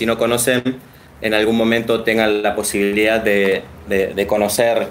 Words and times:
si 0.00 0.06
no 0.06 0.16
conocen, 0.16 0.62
en 1.20 1.34
algún 1.34 1.58
momento 1.58 2.04
tengan 2.04 2.42
la 2.42 2.56
posibilidad 2.56 3.20
de, 3.20 3.64
conocer 4.26 4.86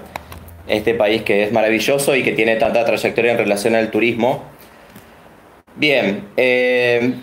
este 0.67 0.93
país 0.93 1.24
que 1.24 1.46
es 1.46 1.51
maravilloso 1.51 2.16
y 2.16 2.21
que 2.21 2.33
tiene 2.33 2.58
tanta 2.58 2.85
trayectoria 2.85 3.32
en 3.32 3.40
relación 3.40 3.74
al 3.74 3.90
turismo. 3.90 4.43
Bien, 5.75 6.25
eh, 6.37 7.14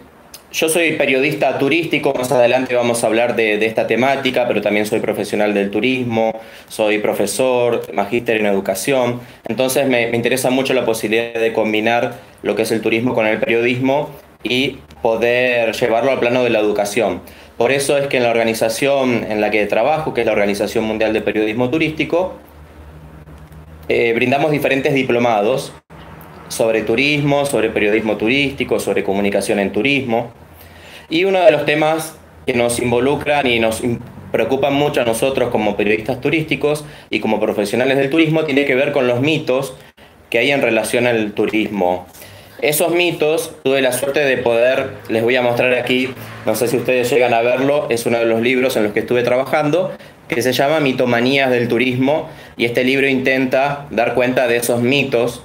yo 0.51 0.69
soy 0.69 0.95
periodista 0.95 1.59
turístico, 1.59 2.13
más 2.13 2.33
adelante 2.33 2.75
vamos 2.75 3.05
a 3.05 3.07
hablar 3.07 3.37
de, 3.37 3.65
esta 3.65 3.87
temática, 3.87 4.49
pero 4.49 4.61
también 4.61 4.85
soy 4.85 4.99
profesional 4.99 5.55
del 5.55 5.71
turismo, 5.71 6.33
soy 6.67 6.99
profesor, 6.99 7.83
magíster 7.95 8.39
en 8.39 8.47
educación, 8.47 9.21
entonces 9.47 9.87
me, 9.87 10.11
interesa 10.11 10.51
mucho 10.51 10.75
la 10.75 10.85
posibilidad 10.85 11.39
de 11.41 11.53
combinar 11.53 12.15
lo 12.43 12.57
que 12.57 12.63
es 12.63 12.73
el 12.73 12.81
turismo 12.81 13.15
con 13.15 13.29
el 13.29 13.39
periodismo 13.39 14.11
y 14.49 14.79
poder 15.03 15.73
llevarlo 15.75 16.11
al 16.11 16.19
plano 16.19 16.45
de 16.45 16.51
la 16.51 16.59
educación. 16.59 17.21
Por 17.57 17.73
eso 17.73 17.97
es 17.97 18.07
que 18.07 18.19
en 18.19 18.23
la 18.23 18.31
organización 18.31 19.25
en 19.29 19.41
la 19.41 19.51
que 19.51 19.65
trabajo, 19.67 20.13
que 20.13 20.21
es 20.21 20.27
la 20.27 20.33
Organización 20.33 20.85
Mundial 20.85 21.13
de 21.13 21.23
Periodismo 21.23 21.71
Turístico, 21.71 22.35
eh, 23.89 24.13
brindamos 24.15 24.51
diferentes 24.51 24.93
diplomados 24.95 25.73
sobre 26.49 26.83
turismo, 26.83 27.47
sobre 27.47 27.71
periodismo 27.71 28.17
turístico, 28.17 28.81
sobre 28.81 29.05
comunicación 29.05 29.59
en 29.59 29.73
turismo. 29.73 30.33
Y 31.09 31.25
uno 31.25 31.41
de 31.41 31.51
los 31.51 31.65
temas 31.65 32.17
que 32.47 32.55
nos 32.55 32.79
involucran 32.79 33.47
y 33.47 33.59
nos 33.59 33.83
preocupan 34.33 34.75
mucho 34.75 35.01
a 35.01 35.05
nosotros 35.05 35.51
como 35.51 35.77
periodistas 35.77 36.21
turísticos 36.21 36.85
y 37.11 37.21
como 37.21 37.41
profesionales 37.41 37.97
del 37.97 38.11
turismo 38.11 38.45
tiene 38.45 38.65
que 38.65 38.75
ver 38.75 38.93
con 38.93 39.07
los 39.07 39.21
mitos 39.21 39.75
que 40.31 40.39
hay 40.39 40.51
en 40.51 40.63
relación 40.63 41.07
al 41.07 41.33
turismo. 41.33 42.07
Esos 42.67 42.91
mitos 42.91 43.53
tuve 43.63 43.81
la 43.81 43.93
suerte 43.93 44.19
de 44.25 44.39
poder, 44.39 44.95
les 45.09 45.23
voy 45.23 45.37
a 45.37 45.41
mostrar 45.41 45.73
aquí, 45.75 46.13
no 46.47 46.57
sé 46.57 46.67
si 46.67 46.77
ustedes 46.77 47.09
llegan 47.09 47.33
a 47.33 47.41
verlo, 47.41 47.87
es 47.91 48.07
uno 48.07 48.19
de 48.19 48.25
los 48.25 48.41
libros 48.41 48.77
en 48.77 48.83
los 48.83 48.93
que 48.93 48.99
estuve 48.99 49.23
trabajando, 49.23 49.93
que 50.27 50.43
se 50.43 50.53
llama 50.53 50.81
Mitomanías 50.81 51.49
del 51.49 51.69
Turismo, 51.69 52.29
y 52.57 52.65
este 52.65 52.83
libro 52.83 53.07
intenta 53.07 53.87
dar 53.91 54.15
cuenta 54.15 54.49
de 54.49 54.57
esos 54.57 54.83
mitos 54.83 55.45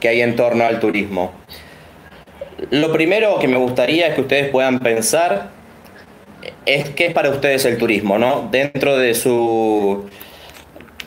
que 0.00 0.08
hay 0.08 0.22
en 0.22 0.34
torno 0.34 0.64
al 0.64 0.80
turismo. 0.80 1.30
Lo 2.70 2.90
primero 2.90 3.38
que 3.38 3.46
me 3.46 3.58
gustaría 3.58 4.06
es 4.06 4.14
que 4.14 4.22
ustedes 4.22 4.48
puedan 4.48 4.78
pensar 4.78 5.50
es 6.64 6.88
qué 6.88 7.08
es 7.08 7.12
para 7.12 7.28
ustedes 7.28 7.66
el 7.66 7.76
turismo, 7.76 8.18
¿no? 8.18 8.48
Dentro 8.50 8.96
de 8.96 9.14
su 9.14 10.08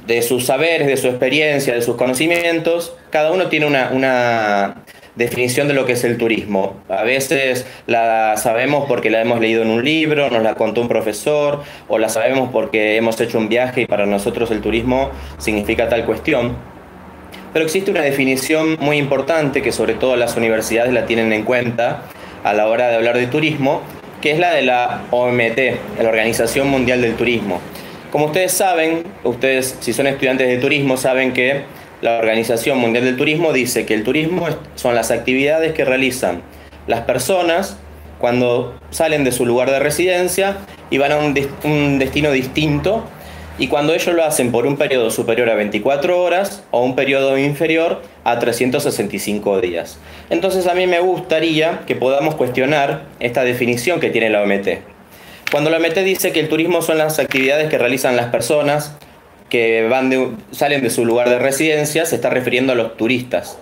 de 0.05 0.21
sus 0.21 0.45
saberes, 0.45 0.87
de 0.87 0.95
su 0.95 1.07
experiencia, 1.07 1.73
de 1.73 1.81
sus 1.81 1.95
conocimientos, 1.95 2.95
cada 3.09 3.31
uno 3.31 3.47
tiene 3.47 3.65
una, 3.65 3.89
una, 3.91 4.85
definición 5.17 5.67
de 5.67 5.73
lo 5.73 5.85
que 5.85 5.93
es 5.93 6.03
el 6.03 6.17
turismo. 6.17 6.75
A 6.89 7.03
veces 7.03 7.65
la 7.87 8.37
sabemos 8.37 8.85
porque 8.87 9.09
la 9.09 9.21
hemos 9.21 9.39
leído 9.39 9.63
en 9.63 9.69
un 9.69 9.83
libro, 9.83 10.29
nos 10.29 10.43
la 10.43 10.55
contó 10.55 10.81
un 10.81 10.87
profesor, 10.87 11.63
o 11.87 11.97
la 11.97 12.09
sabemos 12.09 12.49
porque 12.51 12.95
hemos 12.95 13.19
hecho 13.19 13.37
un 13.37 13.49
viaje 13.49 13.81
y 13.81 13.85
para 13.87 14.05
nosotros 14.05 14.51
el 14.51 14.61
turismo 14.61 15.09
significa 15.39 15.89
tal 15.89 16.05
cuestión. 16.05 16.55
Pero 17.51 17.65
existe 17.65 17.89
una 17.89 18.01
definición 18.01 18.77
muy 18.79 18.97
importante 18.97 19.61
que 19.61 19.71
sobre 19.71 19.95
todo 19.95 20.15
las 20.15 20.37
universidades 20.37 20.93
la 20.93 21.05
tienen 21.05 21.33
en 21.33 21.43
cuenta 21.43 22.03
a 22.43 22.53
la 22.53 22.67
hora 22.67 22.87
de 22.89 22.95
hablar 22.95 23.17
de 23.17 23.27
turismo, 23.27 23.81
que 24.21 24.31
es 24.31 24.39
la 24.39 24.53
de 24.53 24.61
la 24.61 25.03
OMT, 25.11 25.57
la 26.01 26.09
Organización 26.09 26.69
Mundial 26.69 27.01
del 27.01 27.15
Turismo. 27.15 27.59
Como 28.11 28.25
ustedes 28.25 28.51
saben, 28.51 29.03
ustedes 29.23 29.77
si 29.79 29.93
son 29.93 30.07
estudiantes 30.07 30.47
de 30.47 30.57
turismo 30.57 30.97
saben 30.97 31.33
que 31.33 31.63
la 32.01 32.19
Organización 32.19 32.77
Mundial 32.77 33.05
del 33.05 33.17
Turismo 33.17 33.53
dice 33.53 33.85
que 33.85 33.93
el 33.93 34.03
turismo 34.03 34.47
son 34.75 34.95
las 34.95 35.11
actividades 35.11 35.73
que 35.73 35.85
realizan 35.85 36.41
las 36.85 37.01
personas 37.01 37.77
cuando 38.19 38.75
salen 38.89 39.23
de 39.23 39.31
su 39.31 39.45
lugar 39.45 39.71
de 39.71 39.79
residencia 39.79 40.57
y 40.89 40.97
van 40.97 41.11
a 41.11 41.17
un, 41.17 41.99
destino 41.99 42.31
distinto 42.31 43.03
y 43.59 43.67
cuando 43.67 43.93
ellos 43.93 44.15
lo 44.15 44.23
hacen 44.23 44.51
por 44.51 44.67
un 44.67 44.77
periodo 44.77 45.09
superior 45.09 45.49
a 45.49 45.55
24 45.55 46.21
horas 46.21 46.63
o 46.69 46.83
un 46.83 46.95
periodo 46.95 47.37
inferior 47.37 48.03
a 48.23 48.37
365 48.37 49.61
días. 49.61 49.97
Entonces 50.29 50.67
a 50.67 50.75
mí 50.75 50.85
me 50.85 50.99
gustaría 50.99 51.81
que 51.87 51.95
podamos 51.95 52.35
cuestionar 52.35 53.05
esta 53.19 53.43
definición 53.43 53.99
que 53.99 54.11
tiene 54.11 54.29
la 54.29 54.43
OMT. 54.43 54.67
Cuando 55.51 55.69
la 55.69 55.77
OMT 55.77 55.97
dice 55.99 56.31
que 56.31 56.41
el 56.41 56.49
turismo 56.49 56.81
son 56.81 56.99
las 56.99 57.17
actividades 57.19 57.69
que 57.69 57.77
realizan 57.77 58.15
las 58.15 58.27
personas 58.27 58.95
que 59.49 59.87
van 59.87 60.37
salen 60.51 60.81
de 60.81 60.89
su 60.89 61.05
lugar 61.05 61.29
de 61.29 61.39
residencia, 61.39 62.05
se 62.05 62.15
está 62.15 62.29
refiriendo 62.29 62.73
a 62.73 62.75
los 62.75 62.97
turistas. 62.97 63.57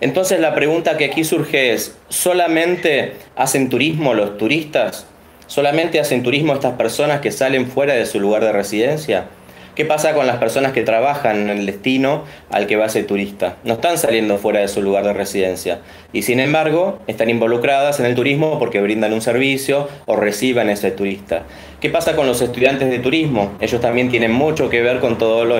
Entonces 0.00 0.40
la 0.40 0.54
pregunta 0.54 0.96
que 0.96 1.06
aquí 1.06 1.24
surge 1.24 1.72
es, 1.72 1.96
¿solamente 2.08 3.14
hacen 3.36 3.68
turismo 3.68 4.14
los 4.14 4.36
turistas? 4.36 5.06
¿Solamente 5.46 6.00
hacen 6.00 6.22
turismo 6.22 6.54
estas 6.54 6.74
personas 6.74 7.20
que 7.20 7.30
salen 7.30 7.66
fuera 7.66 7.94
de 7.94 8.06
su 8.06 8.18
lugar 8.18 8.42
de 8.42 8.52
residencia? 8.52 9.26
¿Qué 9.74 9.86
pasa 9.86 10.12
con 10.12 10.26
las 10.26 10.36
personas 10.36 10.72
que 10.72 10.82
trabajan 10.82 11.48
en 11.48 11.58
el 11.58 11.64
destino 11.64 12.24
al 12.50 12.66
que 12.66 12.76
va 12.76 12.86
ese 12.86 13.04
turista? 13.04 13.56
No 13.64 13.74
están 13.74 13.96
saliendo 13.96 14.36
fuera 14.36 14.60
de 14.60 14.68
su 14.68 14.82
lugar 14.82 15.04
de 15.04 15.14
residencia 15.14 15.80
y 16.12 16.22
sin 16.22 16.40
embargo 16.40 16.98
están 17.06 17.30
involucradas 17.30 17.98
en 17.98 18.04
el 18.04 18.14
turismo 18.14 18.58
porque 18.58 18.82
brindan 18.82 19.14
un 19.14 19.22
servicio 19.22 19.88
o 20.04 20.16
reciben 20.16 20.68
ese 20.68 20.90
turista. 20.90 21.44
¿Qué 21.80 21.88
pasa 21.88 22.14
con 22.14 22.26
los 22.26 22.42
estudiantes 22.42 22.90
de 22.90 22.98
turismo? 22.98 23.52
Ellos 23.60 23.80
también 23.80 24.10
tienen 24.10 24.32
mucho 24.32 24.68
que 24.68 24.82
ver 24.82 25.00
con 25.00 25.16
todo 25.16 25.46
lo 25.46 25.56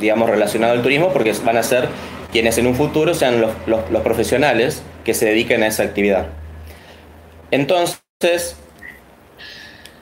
digamos 0.00 0.28
relacionado 0.28 0.72
al 0.72 0.82
turismo 0.82 1.12
porque 1.12 1.32
van 1.44 1.56
a 1.56 1.62
ser 1.62 1.86
quienes 2.32 2.58
en 2.58 2.66
un 2.66 2.74
futuro 2.74 3.14
sean 3.14 3.40
los 3.66 4.00
profesionales 4.02 4.82
que 5.04 5.14
se 5.14 5.26
dediquen 5.26 5.62
a 5.62 5.68
esa 5.68 5.84
actividad. 5.84 6.26
Entonces, 7.52 8.56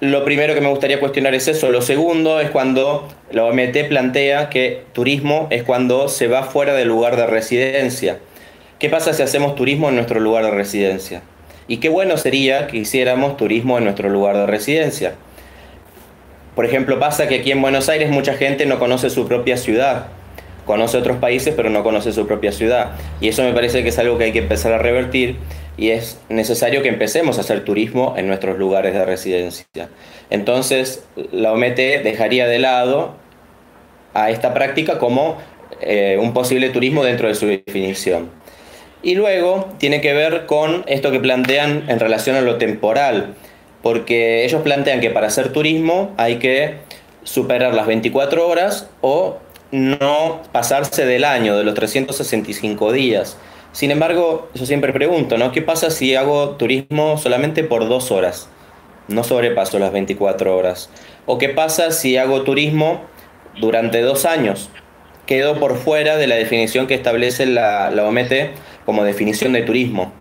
lo 0.02 0.24
primero 0.24 0.52
que 0.52 0.60
me 0.60 0.68
gustaría 0.68 0.98
cuestionar 0.98 1.32
es 1.36 1.46
eso. 1.46 1.70
Lo 1.70 1.80
segundo 1.80 2.40
es 2.40 2.50
cuando 2.50 3.08
la 3.30 3.44
OMT 3.44 3.86
plantea 3.88 4.50
que 4.50 4.82
turismo 4.92 5.46
es 5.50 5.62
cuando 5.62 6.08
se 6.08 6.26
va 6.26 6.42
fuera 6.42 6.74
del 6.74 6.88
lugar 6.88 7.14
de 7.14 7.24
residencia. 7.28 8.18
¿Qué 8.80 8.88
pasa 8.88 9.12
si 9.12 9.22
hacemos 9.22 9.54
turismo 9.54 9.90
en 9.90 9.94
nuestro 9.94 10.18
lugar 10.18 10.44
de 10.44 10.50
residencia? 10.50 11.22
Y 11.68 11.76
qué 11.76 11.88
bueno 11.88 12.16
sería 12.16 12.66
que 12.66 12.78
hiciéramos 12.78 13.36
turismo 13.36 13.78
en 13.78 13.84
nuestro 13.84 14.08
lugar 14.08 14.36
de 14.36 14.46
residencia. 14.46 15.14
Por 16.56 16.66
ejemplo, 16.66 16.98
pasa 16.98 17.28
que 17.28 17.36
aquí 17.36 17.52
en 17.52 17.62
Buenos 17.62 17.88
Aires 17.88 18.10
mucha 18.10 18.34
gente 18.34 18.66
no 18.66 18.80
conoce 18.80 19.08
su 19.08 19.28
propia 19.28 19.56
ciudad. 19.56 20.08
Conoce 20.66 20.98
otros 20.98 21.18
países, 21.18 21.54
pero 21.54 21.70
no 21.70 21.84
conoce 21.84 22.10
su 22.10 22.26
propia 22.26 22.50
ciudad. 22.50 22.96
Y 23.20 23.28
eso 23.28 23.44
me 23.44 23.52
parece 23.52 23.84
que 23.84 23.90
es 23.90 23.98
algo 24.00 24.18
que 24.18 24.24
hay 24.24 24.32
que 24.32 24.40
empezar 24.40 24.72
a 24.72 24.78
revertir 24.78 25.36
y 25.82 25.90
es 25.90 26.16
necesario 26.28 26.80
que 26.80 26.88
empecemos 26.88 27.38
a 27.38 27.40
hacer 27.40 27.64
turismo 27.64 28.14
en 28.16 28.28
nuestros 28.28 28.56
lugares 28.56 28.94
de 28.94 29.04
residencia. 29.04 29.88
Entonces, 30.30 31.02
la 31.32 31.52
OMT 31.52 32.04
dejaría 32.04 32.46
de 32.46 32.60
lado 32.60 33.16
a 34.14 34.30
esta 34.30 34.54
práctica 34.54 35.00
como 35.00 35.38
eh, 35.80 36.18
un 36.20 36.32
posible 36.34 36.68
turismo 36.68 37.02
dentro 37.02 37.26
de 37.26 37.34
su 37.34 37.48
definición. 37.48 38.30
Y 39.02 39.16
luego 39.16 39.70
tiene 39.78 40.00
que 40.00 40.12
ver 40.12 40.46
con 40.46 40.84
esto 40.86 41.10
que 41.10 41.18
plantean 41.18 41.82
en 41.88 41.98
relación 41.98 42.36
a 42.36 42.42
lo 42.42 42.58
temporal, 42.58 43.34
porque 43.82 44.44
ellos 44.44 44.62
plantean 44.62 45.00
que 45.00 45.10
para 45.10 45.26
hacer 45.26 45.52
turismo 45.52 46.12
hay 46.16 46.36
que 46.36 46.76
superar 47.24 47.74
las 47.74 47.88
24 47.88 48.48
horas 48.48 48.88
o 49.00 49.38
no 49.72 50.42
pasarse 50.52 51.06
del 51.06 51.24
año, 51.24 51.56
de 51.56 51.64
los 51.64 51.74
365 51.74 52.92
días. 52.92 53.36
Sin 53.72 53.90
embargo, 53.90 54.50
yo 54.54 54.66
siempre 54.66 54.92
pregunto, 54.92 55.38
¿no? 55.38 55.50
¿Qué 55.50 55.62
pasa 55.62 55.90
si 55.90 56.14
hago 56.14 56.50
turismo 56.50 57.16
solamente 57.16 57.64
por 57.64 57.88
dos 57.88 58.10
horas? 58.10 58.50
No 59.08 59.24
sobrepaso 59.24 59.78
las 59.78 59.92
24 59.92 60.54
horas. 60.54 60.90
¿O 61.24 61.38
qué 61.38 61.48
pasa 61.48 61.90
si 61.90 62.18
hago 62.18 62.42
turismo 62.42 63.00
durante 63.58 64.02
dos 64.02 64.26
años? 64.26 64.68
Quedo 65.24 65.58
por 65.58 65.78
fuera 65.78 66.18
de 66.18 66.26
la 66.26 66.34
definición 66.34 66.86
que 66.86 66.94
establece 66.94 67.46
la, 67.46 67.90
OMT 67.96 68.84
como 68.84 69.04
definición 69.04 69.54
de 69.54 69.62
turismo. 69.62 70.12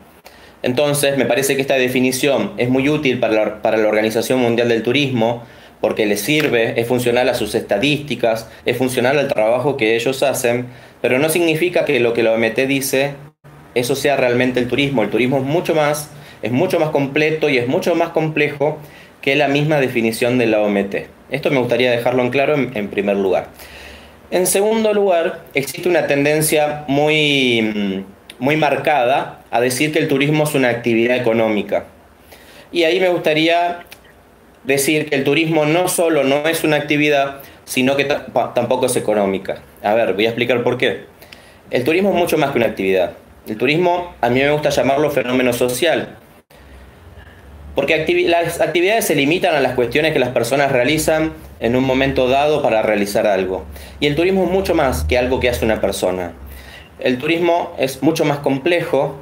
Entonces, 0.63 1.17
me 1.17 1.25
parece 1.25 1.55
que 1.55 1.61
esta 1.61 1.75
definición 1.75 2.53
es 2.57 2.69
muy 2.69 2.87
útil 2.87 3.19
para 3.19 3.33
la, 3.33 3.61
para 3.61 3.77
la 3.77 3.89
Organización 3.89 4.39
Mundial 4.39 4.69
del 4.69 4.83
Turismo 4.83 5.43
porque 5.81 6.05
le 6.05 6.15
sirve, 6.15 6.79
es 6.79 6.87
funcional 6.87 7.27
a 7.27 7.33
sus 7.33 7.55
estadísticas, 7.55 8.47
es 8.65 8.77
funcional 8.77 9.17
al 9.17 9.27
trabajo 9.27 9.75
que 9.75 9.95
ellos 9.95 10.21
hacen, 10.21 10.67
pero 11.01 11.17
no 11.17 11.27
significa 11.29 11.85
que 11.85 11.99
lo 11.99 12.13
que 12.13 12.21
la 12.21 12.33
OMT 12.33 12.59
dice 12.67 13.15
eso 13.75 13.95
sea 13.95 14.17
realmente 14.17 14.59
el 14.59 14.67
turismo. 14.67 15.03
El 15.03 15.09
turismo 15.09 15.37
es 15.37 15.43
mucho 15.43 15.73
más, 15.75 16.09
es 16.41 16.51
mucho 16.51 16.79
más 16.79 16.89
completo 16.89 17.49
y 17.49 17.57
es 17.57 17.67
mucho 17.67 17.95
más 17.95 18.09
complejo 18.09 18.79
que 19.21 19.35
la 19.35 19.47
misma 19.47 19.79
definición 19.79 20.37
de 20.37 20.47
la 20.47 20.61
OMT. 20.61 20.95
Esto 21.29 21.49
me 21.51 21.59
gustaría 21.59 21.91
dejarlo 21.91 22.23
en 22.23 22.29
claro 22.29 22.55
en, 22.55 22.87
primer 22.89 23.15
lugar. 23.15 23.47
En 24.31 24.47
segundo 24.47 24.93
lugar, 24.93 25.43
existe 25.53 25.87
una 25.87 26.07
tendencia 26.07 26.83
muy, 26.87 28.05
muy 28.39 28.57
marcada 28.57 29.41
a 29.51 29.61
decir 29.61 29.91
que 29.91 29.99
el 29.99 30.07
turismo 30.07 30.43
es 30.43 30.55
una 30.55 30.69
actividad 30.69 31.15
económica. 31.15 31.85
Y 32.71 32.83
ahí 32.83 32.99
me 32.99 33.09
gustaría 33.09 33.85
decir 34.63 35.09
que 35.09 35.15
el 35.15 35.23
turismo 35.23 35.65
no 35.65 35.87
solo 35.87 36.23
no 36.23 36.47
es 36.47 36.63
una 36.63 36.77
actividad, 36.77 37.41
sino 37.65 37.95
que 37.95 38.05
tampoco 38.05 38.85
es 38.85 38.95
económica. 38.95 39.61
A 39.83 39.93
ver, 39.93 40.13
voy 40.13 40.25
a 40.25 40.29
explicar 40.29 40.63
por 40.63 40.77
qué. 40.77 41.05
El 41.69 41.83
turismo 41.83 42.09
es 42.09 42.15
mucho 42.15 42.37
más 42.37 42.51
que 42.51 42.57
una 42.57 42.67
actividad. 42.67 43.13
El 43.47 43.57
turismo 43.57 44.13
a 44.21 44.29
mí 44.29 44.39
me 44.39 44.51
gusta 44.51 44.69
llamarlo 44.69 45.09
fenómeno 45.09 45.51
social. 45.51 46.17
Porque 47.73 48.05
las 48.27 48.61
actividades 48.61 49.05
se 49.05 49.15
limitan 49.15 49.55
a 49.55 49.61
las 49.61 49.73
cuestiones 49.73 50.13
que 50.13 50.19
las 50.19 50.29
personas 50.29 50.71
realizan 50.71 51.33
en 51.59 51.75
un 51.75 51.83
momento 51.83 52.27
dado 52.27 52.61
para 52.61 52.83
realizar 52.83 53.25
algo. 53.25 53.65
Y 53.99 54.07
el 54.07 54.15
turismo 54.15 54.43
es 54.43 54.51
mucho 54.51 54.75
más 54.75 55.05
que 55.05 55.17
algo 55.17 55.39
que 55.39 55.49
hace 55.49 55.65
una 55.65 55.81
persona. 55.81 56.33
El 56.99 57.17
turismo 57.17 57.73
es 57.79 58.03
mucho 58.03 58.25
más 58.25 58.39
complejo 58.39 59.19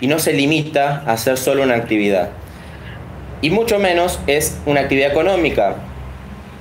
y 0.00 0.08
no 0.08 0.18
se 0.18 0.32
limita 0.32 1.04
a 1.06 1.12
hacer 1.12 1.38
solo 1.38 1.62
una 1.62 1.76
actividad. 1.76 2.30
Y 3.42 3.50
mucho 3.50 3.78
menos 3.78 4.18
es 4.26 4.58
una 4.66 4.80
actividad 4.80 5.12
económica, 5.12 5.76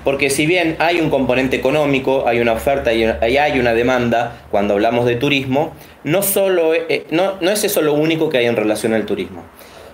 porque 0.05 0.29
si 0.29 0.45
bien 0.45 0.77
hay 0.79 1.01
un 1.01 1.09
componente 1.09 1.57
económico, 1.57 2.27
hay 2.27 2.39
una 2.39 2.53
oferta 2.53 2.93
y 2.93 3.03
hay 3.03 3.59
una 3.59 3.73
demanda 3.73 4.43
cuando 4.51 4.75
hablamos 4.75 5.05
de 5.05 5.15
turismo, 5.15 5.73
no, 6.03 6.21
solo, 6.21 6.75
eh, 6.75 7.07
no, 7.09 7.33
no 7.41 7.49
es 7.49 7.63
eso 7.63 7.81
lo 7.81 7.93
único 7.93 8.29
que 8.29 8.37
hay 8.37 8.45
en 8.45 8.55
relación 8.55 8.93
al 8.93 9.07
turismo. 9.07 9.43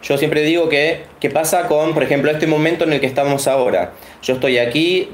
Yo 0.04 0.18
siempre 0.18 0.42
digo 0.42 0.68
que, 0.68 1.04
¿qué 1.22 1.30
pasa 1.30 1.68
con, 1.68 1.94
por 1.94 2.04
ejemplo, 2.04 2.30
este 2.30 2.46
momento 2.46 2.84
en 2.84 2.92
el 2.94 3.00
que 3.00 3.08
estamos 3.08 3.48
ahora? 3.48 3.94
Yo 4.22 4.34
estoy 4.34 4.58
aquí 4.58 5.10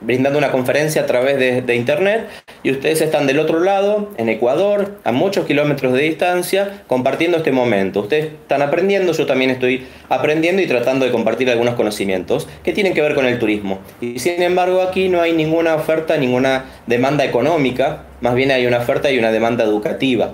brindando 0.00 0.38
una 0.38 0.50
conferencia 0.50 1.02
a 1.02 1.06
través 1.06 1.38
de, 1.38 1.76
internet 1.76 2.28
y 2.62 2.70
ustedes 2.70 3.00
están 3.00 3.26
del 3.26 3.38
otro 3.38 3.60
lado, 3.60 4.10
en 4.16 4.28
Ecuador, 4.28 4.96
a 5.04 5.12
muchos 5.12 5.46
kilómetros 5.46 5.92
de 5.92 6.02
distancia, 6.02 6.82
compartiendo 6.86 7.38
este 7.38 7.52
momento. 7.52 8.00
Ustedes 8.00 8.26
están 8.26 8.62
aprendiendo, 8.62 9.12
yo 9.12 9.26
también 9.26 9.50
estoy 9.50 9.86
aprendiendo 10.08 10.62
y 10.62 10.66
tratando 10.66 11.04
de 11.04 11.12
compartir 11.12 11.50
algunos 11.50 11.74
conocimientos 11.74 12.48
que 12.64 12.72
tienen 12.72 12.94
que 12.94 13.02
ver 13.02 13.14
con 13.14 13.26
el 13.26 13.38
turismo. 13.38 13.80
Y 14.00 14.18
sin 14.18 14.42
embargo 14.42 14.82
aquí 14.82 15.08
no 15.08 15.20
hay 15.20 15.32
ninguna 15.32 15.74
oferta, 15.74 16.16
ninguna 16.16 16.64
demanda 16.86 17.24
económica, 17.24 18.04
más 18.20 18.34
bien 18.34 18.50
hay 18.50 18.66
una 18.66 18.78
oferta 18.78 19.10
y 19.10 19.18
una 19.18 19.30
demanda 19.30 19.64
educativa. 19.64 20.32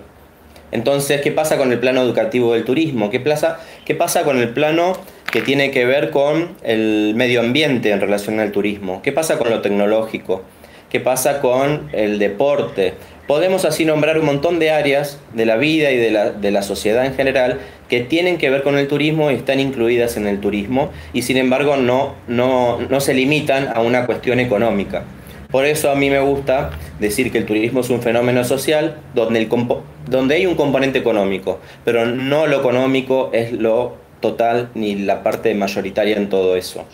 Entonces, 0.73 1.21
¿qué 1.21 1.31
pasa 1.31 1.59
con 1.59 1.71
el 1.71 1.79
plano 1.79 2.03
educativo 2.03 2.55
del 2.55 2.65
turismo? 2.65 3.11
¿Qué 3.11 3.21
pasa, 3.21 3.61
qué 3.85 3.95
pasa 3.95 4.25
con 4.25 4.39
el 4.39 4.49
plano 4.49 4.95
que 5.31 5.43
tiene 5.43 5.71
que 5.71 5.85
ver 5.85 6.11
con 6.11 6.57
el 6.63 7.13
medio 7.15 7.41
ambiente 7.41 7.91
en 7.91 8.01
relación 8.01 8.41
al 8.41 8.53
turismo? 8.53 9.03
¿Qué 9.03 9.13
pasa 9.13 9.39
con 9.39 9.51
lo 9.51 9.61
tecnológico? 9.61 10.43
¿Qué 10.91 10.99
pasa 10.99 11.41
con 11.41 11.91
el 11.93 12.19
deporte? 12.19 12.95
Podemos 13.27 13.65
así 13.65 13.85
nombrar 13.85 14.19
un 14.19 14.27
montón 14.27 14.59
de 14.59 14.71
áreas 14.71 15.21
de 15.33 15.47
la 15.47 15.57
vida 15.57 15.91
y 15.91 15.97
de 15.97 16.11
la, 16.11 16.31
de 16.31 16.51
la 16.51 16.63
sociedad 16.63 17.07
en 17.07 17.15
general 17.15 17.61
que 17.89 18.01
tienen 18.01 18.39
que 18.39 18.51
ver 18.51 18.63
con 18.63 18.77
el 18.77 18.89
turismo 18.89 19.31
y 19.31 19.35
están 19.35 19.61
incluidas 19.61 20.17
en 20.17 20.27
el 20.27 20.41
turismo 20.41 20.91
y 21.13 21.23
sin 21.23 21.37
embargo 21.37 21.77
no, 21.77 22.15
no, 22.29 22.79
no 22.81 23.01
se 23.01 23.15
limitan 23.15 23.69
a 23.75 23.81
una 23.81 24.07
cuestión 24.07 24.41
económica. 24.41 25.05
Por 25.53 25.67
eso 25.67 25.91
a 25.91 25.95
mí 25.95 26.09
me 26.09 26.19
gusta 26.21 26.71
decir 26.99 27.31
que 27.31 27.37
el 27.37 27.45
turismo 27.45 27.81
es 27.81 27.91
un 27.91 28.01
fenómeno 28.01 28.43
social 28.43 28.97
donde, 29.15 29.39
el 29.39 29.49
donde 30.09 30.35
hay 30.35 30.47
un 30.47 30.55
componente 30.55 30.99
económico, 30.99 31.61
pero 31.85 32.07
no 32.07 32.47
lo 32.47 32.59
económico 32.59 33.29
es 33.35 33.53
lo 33.53 33.97
total 34.21 34.71
ni 34.75 34.95
la 34.95 35.23
parte 35.23 35.55
mayoritaria 35.55 36.17
en 36.17 36.31
todo 36.31 36.57
eso. 36.57 36.87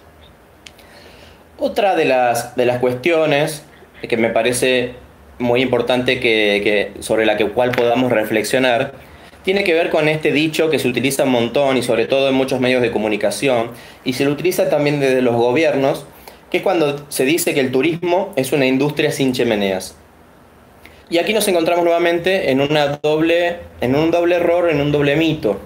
Otra 1.57 1.95
de 1.95 2.05
las, 2.05 2.57
de 2.57 2.67
las 2.67 2.81
cuestiones 2.81 3.65
que 4.09 4.17
me 4.17 4.31
parece 4.31 4.95
muy 5.39 5.63
importante 5.63 6.19
que, 6.19 6.93
sobre 6.99 7.27
la 7.27 7.37
que 7.37 7.47
cual 7.47 7.71
podamos 7.71 8.11
reflexionar 8.11 8.93
tiene 9.45 9.63
que 9.63 9.73
ver 9.73 9.91
con 9.91 10.09
este 10.09 10.33
dicho 10.33 10.69
que 10.69 10.81
se 10.81 10.89
utiliza 10.89 11.25
un 11.25 11.31
montón 11.31 11.77
y 11.77 11.83
sobre 11.83 12.07
todo 12.07 12.29
en 12.29 12.35
muchos 12.35 12.61
medios 12.61 12.83
de 12.83 12.91
comunicación 12.91 13.71
y 14.05 14.15
se 14.15 14.25
lo 14.25 14.33
utiliza 14.33 14.69
también 14.69 14.99
desde 14.99 15.23
los 15.23 15.37
gobiernos 15.37 16.07
que 16.51 16.59
es 16.59 16.63
cuando 16.63 17.05
se 17.09 17.25
dice 17.25 17.55
que 17.55 17.61
el 17.61 17.71
turismo 17.71 18.33
es 18.37 18.53
una 18.53 18.67
industria 18.67 19.13
sin 19.13 19.33
chimeneas. 19.33 19.97
Y 21.11 21.19
aquí 21.19 21.33
nos 21.33 21.49
encontramos 21.49 21.85
nuevamente 21.85 22.51
en, 22.51 22.61
una 22.61 22.99
doble, 23.03 23.59
en 23.81 23.95
un 23.95 24.11
doble 24.11 24.37
error, 24.37 24.69
en 24.69 24.81
un 24.81 24.93
doble 24.93 25.17
mito, 25.17 25.59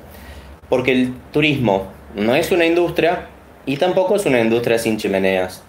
porque 0.69 0.93
el 0.93 1.15
turismo 1.33 1.89
no 2.15 2.35
es 2.37 2.53
una 2.53 2.65
industria 2.65 3.27
y 3.67 3.77
tampoco 3.77 4.17
es 4.17 4.27
una 4.27 4.41
industria 4.41 4.79
sin 4.79 4.99
chimeneas. 4.99 5.63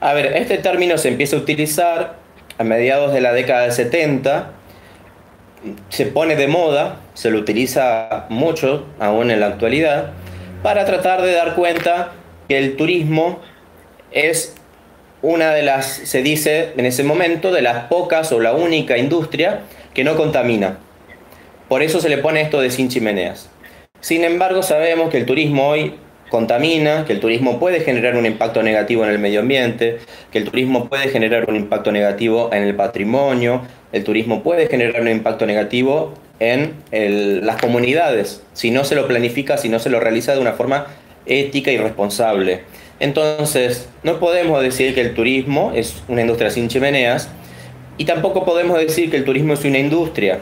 A 0.00 0.12
ver, 0.12 0.36
este 0.36 0.58
término 0.58 0.98
se 0.98 1.08
empieza 1.08 1.36
a 1.36 1.40
utilizar 1.40 2.16
a 2.58 2.64
mediados 2.64 3.12
de 3.12 3.20
la 3.20 3.32
década 3.32 3.62
del 3.62 3.72
70, 3.72 4.50
se 5.88 6.06
pone 6.06 6.36
de 6.36 6.46
moda, 6.46 7.00
se 7.14 7.30
lo 7.30 7.38
utiliza 7.38 8.26
mucho 8.28 8.86
aún 9.00 9.30
en 9.30 9.40
la 9.40 9.46
actualidad, 9.46 10.12
para 10.62 10.84
tratar 10.84 11.22
de 11.22 11.32
dar 11.32 11.54
cuenta 11.54 12.12
que 12.48 12.58
el 12.58 12.76
turismo 12.76 13.40
es 14.10 14.54
una 15.22 15.52
de 15.52 15.62
las, 15.62 15.86
se 15.86 16.22
dice 16.22 16.72
en 16.76 16.86
ese 16.86 17.02
momento, 17.02 17.52
de 17.52 17.62
las 17.62 17.84
pocas 17.84 18.30
o 18.32 18.40
la 18.40 18.52
única 18.52 18.98
industria 18.98 19.60
que 19.94 20.04
no 20.04 20.16
contamina. 20.16 20.78
Por 21.68 21.82
eso 21.82 22.00
se 22.00 22.08
le 22.08 22.18
pone 22.18 22.40
esto 22.40 22.60
de 22.60 22.70
sin 22.70 22.88
chimeneas. 22.88 23.50
Sin 24.00 24.24
embargo, 24.24 24.62
sabemos 24.62 25.10
que 25.10 25.18
el 25.18 25.26
turismo 25.26 25.68
hoy 25.68 25.94
contamina, 26.30 27.04
que 27.04 27.14
el 27.14 27.20
turismo 27.20 27.58
puede 27.58 27.80
generar 27.80 28.16
un 28.16 28.26
impacto 28.26 28.62
negativo 28.62 29.04
en 29.04 29.10
el 29.10 29.18
medio 29.18 29.40
ambiente, 29.40 29.98
que 30.30 30.38
el 30.38 30.44
turismo 30.44 30.88
puede 30.88 31.08
generar 31.08 31.48
un 31.48 31.56
impacto 31.56 31.90
negativo 31.90 32.50
en 32.52 32.62
el 32.62 32.76
patrimonio, 32.76 33.62
el 33.92 34.04
turismo 34.04 34.42
puede 34.42 34.68
generar 34.68 35.00
un 35.00 35.08
impacto 35.08 35.46
negativo 35.46 36.14
en 36.38 36.74
las 36.90 37.60
comunidades, 37.60 38.42
si 38.52 38.70
no 38.70 38.84
se 38.84 38.94
lo 38.94 39.08
planifica, 39.08 39.56
si 39.56 39.68
no 39.68 39.78
se 39.78 39.90
lo 39.90 40.00
realiza 40.00 40.34
de 40.34 40.40
una 40.40 40.52
forma 40.52 40.86
ética 41.26 41.72
y 41.72 41.78
responsable. 41.78 42.62
Entonces, 43.00 43.88
no 44.02 44.18
podemos 44.18 44.62
decir 44.62 44.94
que 44.94 45.00
el 45.00 45.14
turismo 45.14 45.72
es 45.74 46.02
una 46.08 46.22
industria 46.22 46.50
sin 46.50 46.68
chimeneas 46.68 47.28
y 47.96 48.04
tampoco 48.04 48.44
podemos 48.44 48.78
decir 48.78 49.10
que 49.10 49.16
el 49.16 49.24
turismo 49.24 49.54
es 49.54 49.64
una 49.64 49.78
industria. 49.78 50.40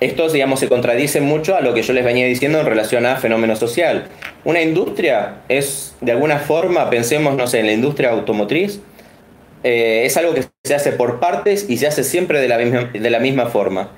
Esto, 0.00 0.28
digamos, 0.28 0.60
se 0.60 0.68
contradice 0.68 1.20
mucho 1.20 1.56
a 1.56 1.60
lo 1.60 1.74
que 1.74 1.82
yo 1.82 1.92
les 1.92 2.04
venía 2.04 2.26
diciendo 2.26 2.60
en 2.60 2.66
relación 2.66 3.04
a 3.04 3.16
fenómeno 3.16 3.56
social. 3.56 4.06
Una 4.44 4.62
industria 4.62 5.38
es, 5.48 5.96
de 6.00 6.12
alguna 6.12 6.38
forma, 6.38 6.88
pensemos, 6.88 7.36
no 7.36 7.46
sé, 7.46 7.60
en 7.60 7.66
la 7.66 7.72
industria 7.72 8.10
automotriz, 8.10 8.80
eh, 9.64 10.02
es 10.04 10.16
algo 10.16 10.34
que 10.34 10.44
se 10.62 10.74
hace 10.74 10.92
por 10.92 11.18
partes 11.18 11.68
y 11.68 11.78
se 11.78 11.88
hace 11.88 12.04
siempre 12.04 12.40
de 12.40 12.48
la, 12.48 12.58
de 12.58 13.10
la 13.10 13.18
misma 13.18 13.46
forma. 13.46 13.90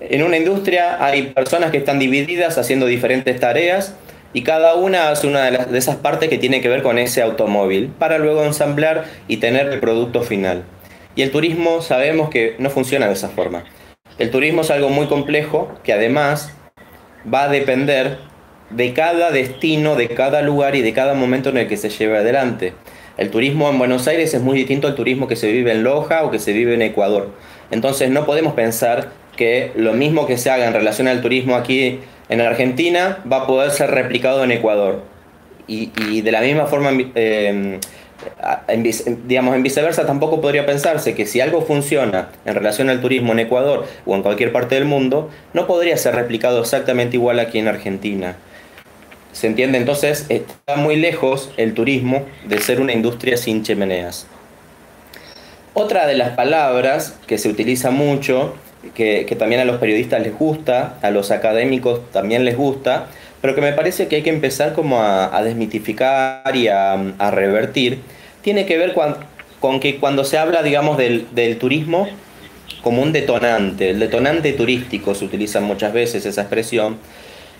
En 0.00 0.22
una 0.22 0.38
industria 0.38 1.04
hay 1.04 1.28
personas 1.28 1.70
que 1.70 1.78
están 1.78 1.98
divididas 1.98 2.56
haciendo 2.56 2.86
diferentes 2.86 3.38
tareas 3.38 3.94
y 4.32 4.42
cada 4.42 4.74
una 4.74 5.10
hace 5.10 5.26
una 5.26 5.50
de, 5.50 5.78
esas 5.78 5.96
partes 5.96 6.28
que 6.28 6.38
tiene 6.38 6.60
que 6.60 6.68
ver 6.68 6.82
con 6.82 6.98
ese 6.98 7.22
automóvil 7.22 7.88
para 7.98 8.18
luego 8.18 8.44
ensamblar 8.44 9.04
y 9.28 9.38
tener 9.38 9.68
el 9.72 9.80
producto 9.80 10.22
final. 10.22 10.64
Y 11.14 11.22
el 11.22 11.30
turismo 11.30 11.80
sabemos 11.80 12.28
que 12.28 12.54
no 12.58 12.68
funciona 12.68 13.06
de 13.06 13.14
esa 13.14 13.28
forma. 13.28 13.64
El 14.18 14.30
turismo 14.30 14.62
es 14.62 14.70
algo 14.70 14.88
muy 14.90 15.06
complejo 15.06 15.72
que 15.82 15.92
además 15.92 16.52
va 17.32 17.44
a 17.44 17.48
depender 17.48 18.18
de 18.70 18.92
cada 18.92 19.30
destino, 19.30 19.94
de 19.96 20.08
cada 20.08 20.42
lugar 20.42 20.74
y 20.74 20.82
de 20.82 20.92
cada 20.92 21.14
momento 21.14 21.50
en 21.50 21.58
el 21.58 21.68
que 21.68 21.76
se 21.76 21.88
lleve 21.88 22.18
adelante. 22.18 22.74
El 23.16 23.30
turismo 23.30 23.70
en 23.70 23.78
Buenos 23.78 24.06
Aires 24.08 24.34
es 24.34 24.42
muy 24.42 24.58
distinto 24.58 24.86
al 24.86 24.94
turismo 24.94 25.26
que 25.26 25.36
se 25.36 25.50
vive 25.50 25.72
en 25.72 25.82
Loja 25.82 26.24
o 26.24 26.30
que 26.30 26.38
se 26.38 26.52
vive 26.52 26.74
en 26.74 26.82
Ecuador. 26.82 27.30
Entonces 27.70 28.10
no 28.10 28.26
podemos 28.26 28.52
pensar 28.52 29.10
que 29.36 29.72
lo 29.76 29.92
mismo 29.92 30.26
que 30.26 30.36
se 30.36 30.50
haga 30.50 30.66
en 30.66 30.74
relación 30.74 31.08
al 31.08 31.22
turismo 31.22 31.56
aquí 31.56 32.00
en 32.28 32.40
Argentina 32.40 33.18
va 33.30 33.42
a 33.42 33.46
poder 33.46 33.70
ser 33.70 33.90
replicado 33.90 34.42
en 34.44 34.52
Ecuador. 34.52 35.02
Y, 35.68 36.20
de 36.20 36.30
la 36.30 36.42
misma 36.42 36.66
forma, 36.66 36.90
eh, 37.16 37.80
digamos, 39.26 39.56
en 39.56 39.62
viceversa, 39.62 40.06
tampoco 40.06 40.40
podría 40.40 40.64
pensarse 40.64 41.14
que 41.14 41.26
si 41.26 41.40
algo 41.40 41.62
funciona 41.62 42.28
en 42.44 42.54
relación 42.54 42.88
al 42.88 43.00
turismo 43.00 43.32
en 43.32 43.40
Ecuador 43.40 43.84
o 44.04 44.14
en 44.14 44.22
cualquier 44.22 44.52
parte 44.52 44.76
del 44.76 44.84
mundo, 44.84 45.28
no 45.54 45.66
podría 45.66 45.96
ser 45.96 46.14
replicado 46.14 46.60
exactamente 46.60 47.16
igual 47.16 47.40
aquí 47.40 47.58
en 47.58 47.68
Argentina. 47.68 48.36
¿Se 49.32 49.48
entiende? 49.48 49.78
Entonces, 49.78 50.26
está 50.28 50.76
muy 50.76 50.96
lejos 50.96 51.50
el 51.56 51.74
turismo 51.74 52.24
de 52.46 52.60
ser 52.60 52.80
una 52.80 52.92
industria 52.92 53.36
sin 53.36 53.62
chimeneas. 53.62 54.26
Otra 55.74 56.06
de 56.06 56.14
las 56.14 56.30
palabras 56.30 57.18
que 57.26 57.36
se 57.36 57.50
utiliza 57.50 57.90
mucho 57.90 58.54
que, 58.94 59.36
también 59.38 59.60
a 59.60 59.64
los 59.64 59.78
periodistas 59.78 60.22
les 60.22 60.36
gusta, 60.36 60.98
a 61.02 61.10
los 61.10 61.30
académicos 61.30 62.00
también 62.12 62.44
les 62.44 62.56
gusta, 62.56 63.06
pero 63.40 63.54
que 63.54 63.60
me 63.60 63.72
parece 63.72 64.08
que 64.08 64.16
hay 64.16 64.22
que 64.22 64.30
empezar 64.30 64.72
como 64.72 65.02
a, 65.02 65.42
desmitificar 65.42 66.54
y 66.54 66.68
a, 66.68 67.30
revertir, 67.30 68.00
tiene 68.42 68.66
que 68.66 68.78
ver 68.78 68.94
con, 68.94 69.80
que 69.80 69.98
cuando 69.98 70.24
se 70.24 70.38
habla, 70.38 70.62
digamos, 70.62 70.96
del, 70.96 71.56
turismo 71.58 72.08
como 72.82 73.02
un 73.02 73.12
detonante, 73.12 73.90
el 73.90 73.98
detonante 73.98 74.52
turístico, 74.52 75.14
se 75.14 75.24
utiliza 75.24 75.60
muchas 75.60 75.92
veces 75.92 76.24
esa 76.24 76.42
expresión, 76.42 76.98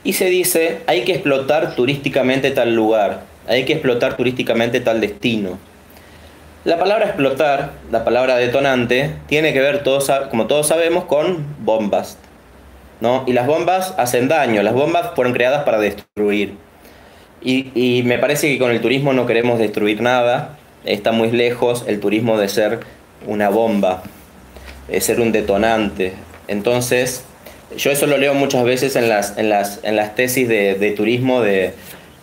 y 0.05 0.13
se 0.13 0.27
dice, 0.27 0.79
hay 0.87 1.03
que 1.03 1.13
explotar 1.13 1.75
turísticamente 1.75 2.53
tal 2.53 2.75
lugar, 2.75 3.25
hay 3.49 3.65
que 3.65 3.73
explotar 3.73 4.17
turísticamente 4.17 4.81
tal 4.81 5.01
destino. 5.01 5.59
La 6.67 6.81
palabra 6.81 7.07
explotar, 7.07 7.71
la 7.93 8.05
palabra 8.05 8.35
detonante, 8.35 9.13
tiene 9.29 9.53
que 9.53 9.61
ver, 9.61 9.85
todos, 9.85 10.11
como 10.31 10.49
todos 10.49 10.67
sabemos, 10.67 11.05
con 11.05 11.47
bombas. 11.61 12.19
¿no? 13.01 13.23
Y 13.25 13.35
las 13.35 13.47
bombas 13.47 13.95
hacen 13.99 14.27
daño, 14.27 14.65
las 14.65 14.75
bombas 14.75 15.13
fueron 15.15 15.33
creadas 15.33 15.63
para 15.63 15.79
destruir. 15.79 16.55
Y, 17.41 18.03
me 18.05 18.19
parece 18.19 18.49
que 18.49 18.59
con 18.59 18.73
el 18.73 18.81
turismo 18.81 19.13
no 19.13 19.27
queremos 19.27 19.61
destruir 19.61 20.01
nada, 20.01 20.57
está 20.85 21.13
muy 21.13 21.31
lejos 21.31 21.85
el 21.87 22.01
turismo 22.01 22.37
de 22.37 22.49
ser 22.49 22.81
una 23.29 23.49
bomba, 23.49 24.03
de 24.89 25.01
ser 25.01 25.21
un 25.21 25.31
detonante. 25.31 26.15
Entonces, 26.49 27.23
Yo 27.77 27.93
eso 27.93 28.09
lo 28.09 28.19
leo 28.19 28.35
muchas 28.35 28.65
veces 28.65 28.97
en 28.97 29.09
las, 29.09 29.39
en 29.39 29.51
las, 29.51 29.79
en 29.85 29.95
las 29.95 30.17
tesis 30.17 30.49
de, 30.49 30.95
turismo 30.97 31.43
de, 31.43 31.75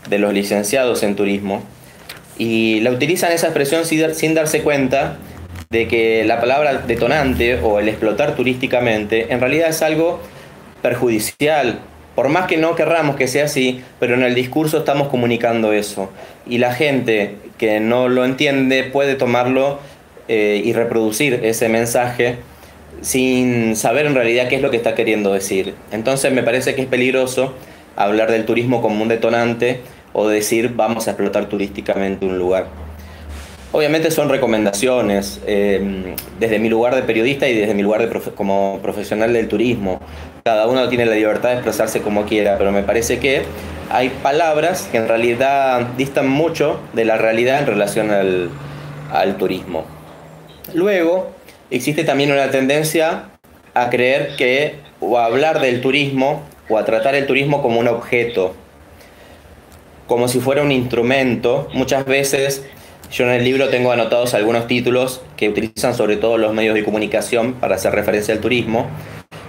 de, 0.10 0.20
los 0.20 0.34
licenciados 0.34 1.02
en 1.04 1.16
turismo. 1.16 1.64
Y 2.38 2.80
la 2.82 2.92
utilizan 2.92 3.32
esa 3.32 3.48
expresión 3.48 3.86
sin 3.86 4.34
darse 4.34 4.62
cuenta 4.62 5.18
de 5.70 5.88
que 5.88 6.24
la 6.24 6.40
palabra 6.40 6.84
detonante 6.86 7.60
o 7.62 7.80
el 7.80 7.90
explotar 7.90 8.36
turísticamente 8.36 9.34
en 9.34 9.40
realidad 9.40 9.70
es 9.70 9.82
algo 9.82 10.20
perjudicial. 10.82 11.80
Por 12.16 12.30
más 12.30 12.46
que 12.46 12.58
no 12.58 12.76
querramos 12.76 13.16
que 13.16 13.28
sea 13.28 13.46
así, 13.46 13.82
pero 14.00 14.14
en 14.14 14.24
el 14.24 14.36
discurso 14.36 14.78
estamos 14.78 15.08
comunicando 15.08 15.74
eso. 15.74 16.12
Y 16.48 16.60
la 16.60 16.74
gente 16.74 17.38
que 17.58 17.80
no 17.80 18.08
lo 18.08 18.24
entiende 18.24 18.84
puede 18.84 19.16
tomarlo 19.16 19.80
eh, 20.28 20.62
y 20.64 20.74
reproducir 20.74 21.40
ese 21.44 21.70
mensaje 21.70 22.38
sin 23.02 23.76
saber 23.76 24.06
en 24.06 24.16
realidad 24.16 24.48
qué 24.48 24.58
es 24.58 24.62
lo 24.62 24.70
que 24.70 24.78
está 24.78 24.94
queriendo 24.96 25.34
decir. 25.34 25.74
Entonces 25.92 26.32
me 26.32 26.44
parece 26.44 26.76
que 26.76 26.84
es 26.84 26.88
peligroso 26.88 27.56
hablar 27.96 28.32
del 28.32 28.46
turismo 28.46 28.82
como 28.82 29.02
un 29.02 29.08
detonante 29.08 29.82
o 30.14 30.28
decir 30.28 30.74
vamos 30.76 31.08
a 31.08 31.12
explotar 31.12 31.48
turísticamente 31.48 32.26
un 32.26 32.38
lugar. 32.38 32.68
Obviamente 33.72 34.12
son 34.12 34.30
recomendaciones 34.30 35.42
eh, 35.48 36.16
desde 36.40 36.60
mi 36.60 36.70
lugar 36.70 36.96
de 36.96 37.02
periodista 37.02 37.48
y 37.48 37.56
desde 37.56 37.74
mi 37.74 37.82
lugar 37.82 38.08
de 38.08 38.22
como 38.36 38.80
profesional 38.84 39.34
del 39.34 39.48
turismo. 39.48 40.00
Cada 40.44 40.68
uno 40.68 40.88
tiene 40.90 41.08
la 41.08 41.16
libertad 41.16 41.50
de 41.50 41.56
expresarse 41.56 42.02
como 42.02 42.26
quiera, 42.26 42.60
pero 42.60 42.72
me 42.72 42.84
parece 42.84 43.18
que 43.18 43.42
hay 43.90 44.10
palabras 44.10 44.88
que 44.92 44.98
en 44.98 45.08
realidad 45.08 45.88
distan 45.98 46.30
mucho 46.30 46.80
de 46.94 47.06
la 47.06 47.18
realidad 47.18 47.60
en 47.60 47.66
relación 47.66 48.12
al, 48.12 48.52
al 49.12 49.38
turismo. 49.38 49.86
Luego, 50.76 51.32
existe 51.72 52.04
también 52.04 52.32
una 52.32 52.52
tendencia 52.52 53.30
a 53.74 53.90
creer 53.90 54.36
que, 54.38 54.76
o 55.00 55.18
a 55.18 55.26
hablar 55.26 55.62
del 55.62 55.82
turismo, 55.82 56.44
o 56.70 56.78
a 56.78 56.86
tratar 56.86 57.16
el 57.16 57.26
turismo 57.26 57.64
como 57.64 57.80
un 57.80 57.88
objeto, 57.88 58.54
como 60.08 60.28
si 60.28 60.40
fuera 60.40 60.62
un 60.62 60.72
instrumento. 60.72 61.68
Muchas 61.74 62.06
veces 62.06 62.64
yo 63.12 63.26
en 63.26 63.32
el 63.32 63.44
libro 63.44 63.70
tengo 63.70 63.92
anotados 63.92 64.34
algunos 64.34 64.68
títulos 64.68 65.22
que 65.38 65.50
utilizan 65.50 65.94
sobre 65.94 66.18
todo 66.18 66.38
los 66.38 66.54
medios 66.54 66.76
de 66.76 66.84
comunicación 66.84 67.54
para 67.54 67.76
hacer 67.76 67.94
referencia 67.94 68.34
al 68.34 68.40
turismo. 68.40 68.88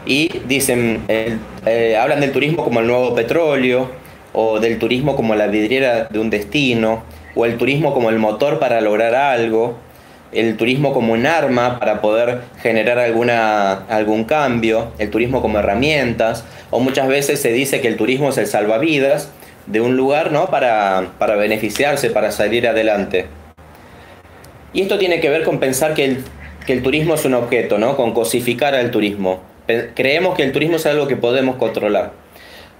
Y 0.07 0.41
dicen, 0.47 1.03
eh, 1.09 1.97
hablan 1.99 2.21
del 2.21 2.33
turismo 2.33 2.63
como 2.63 2.81
el 2.81 2.87
nuevo 2.87 3.15
petróleo, 3.15 3.91
o 4.35 4.61
del 4.61 4.79
turismo 4.79 5.17
como 5.17 5.35
la 5.35 5.47
vidriera 5.47 6.05
de 6.05 6.19
un 6.19 6.29
destino, 6.29 7.05
o 7.35 7.47
el 7.47 7.57
turismo 7.57 7.95
como 7.95 8.11
el 8.11 8.19
motor 8.19 8.59
para 8.59 8.81
lograr 8.81 9.15
algo, 9.15 9.77
el 10.33 10.57
turismo 10.57 10.93
como 10.93 11.13
un 11.13 11.25
arma 11.25 11.79
para 11.79 12.03
poder 12.03 12.43
generar 12.61 12.99
alguna, 12.99 13.85
algún 13.89 14.25
cambio, 14.25 14.89
el 14.99 15.11
turismo 15.11 15.41
como 15.41 15.59
herramientas, 15.59 16.45
o 16.71 16.81
muchas 16.81 17.09
veces 17.09 17.41
se 17.41 17.53
dice 17.53 17.81
que 17.81 17.89
el 17.89 17.97
turismo 17.97 18.31
es 18.31 18.39
el 18.39 18.47
salvavidas 18.47 19.31
de 19.67 19.81
un 19.81 19.97
lugar 19.97 20.33
¿no? 20.33 20.47
para, 20.47 21.13
para 21.19 21.37
beneficiarse, 21.37 22.11
para 22.11 22.33
salir 22.33 22.69
adelante. 22.69 23.27
Y 24.73 24.83
esto 24.83 24.99
tiene 24.99 25.21
que 25.21 25.31
ver 25.31 25.45
con 25.45 25.61
pensar 25.61 25.95
que 25.95 26.19
el, 26.67 26.83
turismo 26.83 27.15
es 27.15 27.25
un 27.25 27.35
objeto, 27.35 27.79
¿no? 27.79 27.97
Con 27.97 28.13
cosificar 28.13 28.75
al 28.75 28.91
turismo. 28.91 29.41
Creemos 29.95 30.35
que 30.35 30.43
el 30.43 30.53
turismo 30.53 30.77
es 30.77 30.87
algo 30.87 31.07
que 31.07 31.17
podemos 31.17 31.57
controlar. 31.57 32.13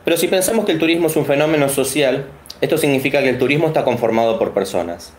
Pero 0.05 0.17
si 0.17 0.27
pensamos 0.27 0.67
que 0.67 0.73
el 0.73 0.79
turismo 0.79 1.07
es 1.07 1.17
un 1.17 1.25
fenómeno 1.25 1.69
social, 1.69 2.27
esto 2.61 2.79
significa 2.79 3.23
que 3.23 3.31
el 3.31 3.39
turismo 3.39 3.69
está 3.69 3.85
conformado 3.85 4.39
por 4.39 4.53
personas. 4.53 5.13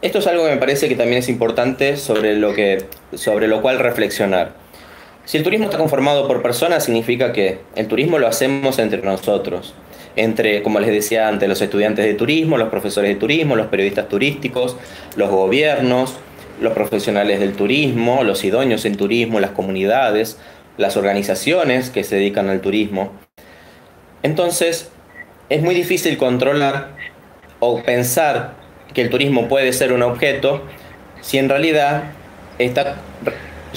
Esto 0.00 0.20
es 0.20 0.26
algo 0.26 0.44
que 0.44 0.50
me 0.50 0.56
parece 0.56 0.88
que 0.88 0.94
también 0.94 1.18
es 1.18 1.28
importante 1.28 1.96
sobre 1.96 2.34
lo, 2.36 2.54
que, 2.54 2.86
sobre 3.14 3.46
lo 3.46 3.60
cual 3.60 3.78
reflexionar. 3.78 4.52
Si 5.26 5.36
el 5.36 5.44
turismo 5.44 5.66
está 5.66 5.76
conformado 5.76 6.26
por 6.26 6.40
personas, 6.40 6.84
significa 6.84 7.32
que 7.32 7.58
el 7.76 7.86
turismo 7.86 8.18
lo 8.18 8.28
hacemos 8.28 8.78
entre 8.78 9.02
nosotros 9.02 9.74
entre, 10.18 10.64
como 10.64 10.80
les 10.80 10.90
decía 10.90 11.28
antes, 11.28 11.48
los 11.48 11.62
estudiantes 11.62 12.04
de 12.04 12.14
turismo, 12.14 12.58
los 12.58 12.70
profesores 12.70 13.08
de 13.08 13.14
turismo, 13.14 13.54
los 13.54 13.68
periodistas 13.68 14.08
turísticos, 14.08 14.76
los 15.14 15.30
gobiernos, 15.30 16.16
los 16.60 16.72
profesionales 16.72 17.38
del 17.38 17.52
turismo, 17.52 18.24
los 18.24 18.42
idóneos 18.42 18.84
en 18.84 18.96
turismo, 18.96 19.38
las 19.38 19.52
comunidades, 19.52 20.36
las 20.76 20.96
organizaciones 20.96 21.90
que 21.90 22.02
se 22.02 22.16
dedican 22.16 22.48
al 22.48 22.60
turismo. 22.60 23.12
Entonces, 24.24 24.90
es 25.48 25.62
muy 25.62 25.76
difícil 25.76 26.18
controlar 26.18 26.88
o 27.60 27.82
pensar 27.84 28.54
que 28.92 29.02
el 29.02 29.10
turismo 29.10 29.46
puede 29.46 29.72
ser 29.72 29.92
un 29.92 30.02
objeto 30.02 30.64
si 31.20 31.38
en 31.38 31.48
realidad 31.48 32.10
está 32.58 32.96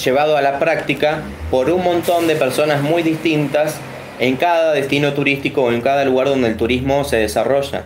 llevado 0.04 0.38
a 0.38 0.42
la 0.42 0.58
práctica 0.58 1.20
por 1.52 1.70
un 1.70 1.84
montón 1.84 2.26
de 2.26 2.36
personas 2.36 2.82
muy 2.82 3.04
distintas 3.04 3.80
en 4.22 4.36
cada 4.36 4.72
destino 4.74 5.14
turístico 5.14 5.64
o 5.64 5.72
en 5.72 5.82
cada 5.82 6.06
lugar 6.06 6.28
donde 6.28 6.48
el 6.48 6.56
turismo 6.56 7.04
se 7.04 7.18
desarrolla. 7.18 7.86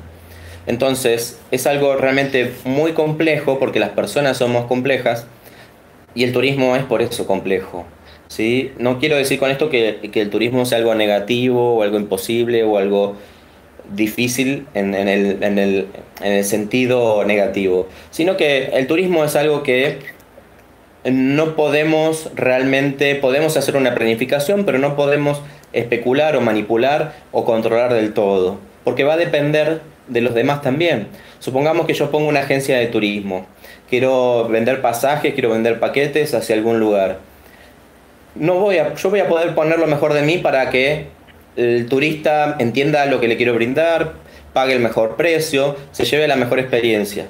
Entonces, 0.68 1.40
es 1.50 1.66
algo 1.66 1.96
realmente 1.96 2.52
muy 2.66 2.92
complejo 2.92 3.58
porque 3.58 3.80
las 3.80 3.92
personas 3.92 4.38
somos 4.38 4.66
complejas 4.66 5.28
y 6.14 6.26
el 6.26 6.34
turismo 6.34 6.76
es 6.76 6.84
por 6.84 7.02
eso 7.02 7.26
complejo. 7.26 7.86
¿sí? 8.28 8.74
No 8.78 9.00
quiero 9.00 9.16
decir 9.16 9.40
con 9.40 9.50
esto 9.50 9.70
que, 9.70 10.00
el 10.14 10.30
turismo 10.30 10.66
sea 10.66 10.80
algo 10.80 10.94
negativo 10.94 11.78
o 11.78 11.84
algo 11.84 11.98
imposible 11.98 12.66
o 12.66 12.78
algo 12.78 13.16
difícil 13.94 14.68
en, 14.74 14.94
el, 14.94 15.42
en, 15.42 15.58
el, 15.58 15.88
en 16.22 16.34
el 16.34 16.44
sentido 16.44 17.24
negativo, 17.24 17.88
sino 18.12 18.36
que 18.36 18.72
el 18.74 18.88
turismo 18.88 19.24
es 19.24 19.38
algo 19.38 19.64
que 19.64 20.00
no 21.12 21.56
podemos 21.56 22.32
realmente, 22.36 23.16
podemos 23.16 23.58
hacer 23.58 23.76
una 23.76 23.94
planificación, 23.94 24.66
pero 24.66 24.80
no 24.80 24.96
podemos 24.96 25.42
especular 25.72 26.36
o 26.36 26.42
manipular 26.42 27.14
o 27.32 27.46
controlar 27.46 27.94
del 27.94 28.14
todo, 28.14 28.58
porque 28.84 29.04
va 29.04 29.14
a 29.14 29.18
depender 29.18 29.82
de 30.08 30.22
los 30.22 30.34
demás 30.34 30.62
también. 30.62 31.08
Supongamos 31.40 31.86
que 31.86 31.94
yo 31.94 32.10
pongo 32.10 32.28
una 32.28 32.42
agencia 32.42 32.78
de 32.80 32.88
turismo, 32.88 33.46
quiero 33.90 34.48
vender 34.48 34.82
pasajes, 34.82 35.34
quiero 35.34 35.52
vender 35.52 35.80
paquetes 35.80 36.34
hacia 36.34 36.56
algún 36.56 36.80
lugar. 36.80 37.20
No 38.34 38.56
voy 38.56 38.80
a, 38.80 38.96
yo 38.96 39.10
voy 39.10 39.20
a 39.20 39.28
poder 39.28 39.54
poner 39.54 39.78
lo 39.80 39.88
mejor 39.88 40.14
de 40.14 40.24
mí 40.24 40.40
para 40.40 40.70
que 40.70 41.08
el 41.56 41.86
turista 41.88 42.56
entienda 42.60 43.06
lo 43.06 43.20
que 43.20 43.28
le 43.28 43.38
quiero 43.38 43.54
brindar, 43.54 44.14
pague 44.54 44.74
el 44.74 44.80
mejor 44.80 45.16
precio, 45.18 45.76
se 45.92 46.06
lleve 46.06 46.28
la 46.28 46.36
mejor 46.36 46.60
experiencia. 46.60 47.28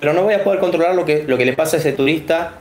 Pero 0.00 0.14
no 0.14 0.22
voy 0.22 0.34
a 0.34 0.42
poder 0.42 0.58
controlar 0.58 0.94
lo 0.94 1.04
que, 1.04 1.24
lo 1.24 1.36
que 1.36 1.44
le 1.44 1.52
pasa 1.52 1.76
a 1.76 1.80
ese 1.80 1.92
turista 1.92 2.54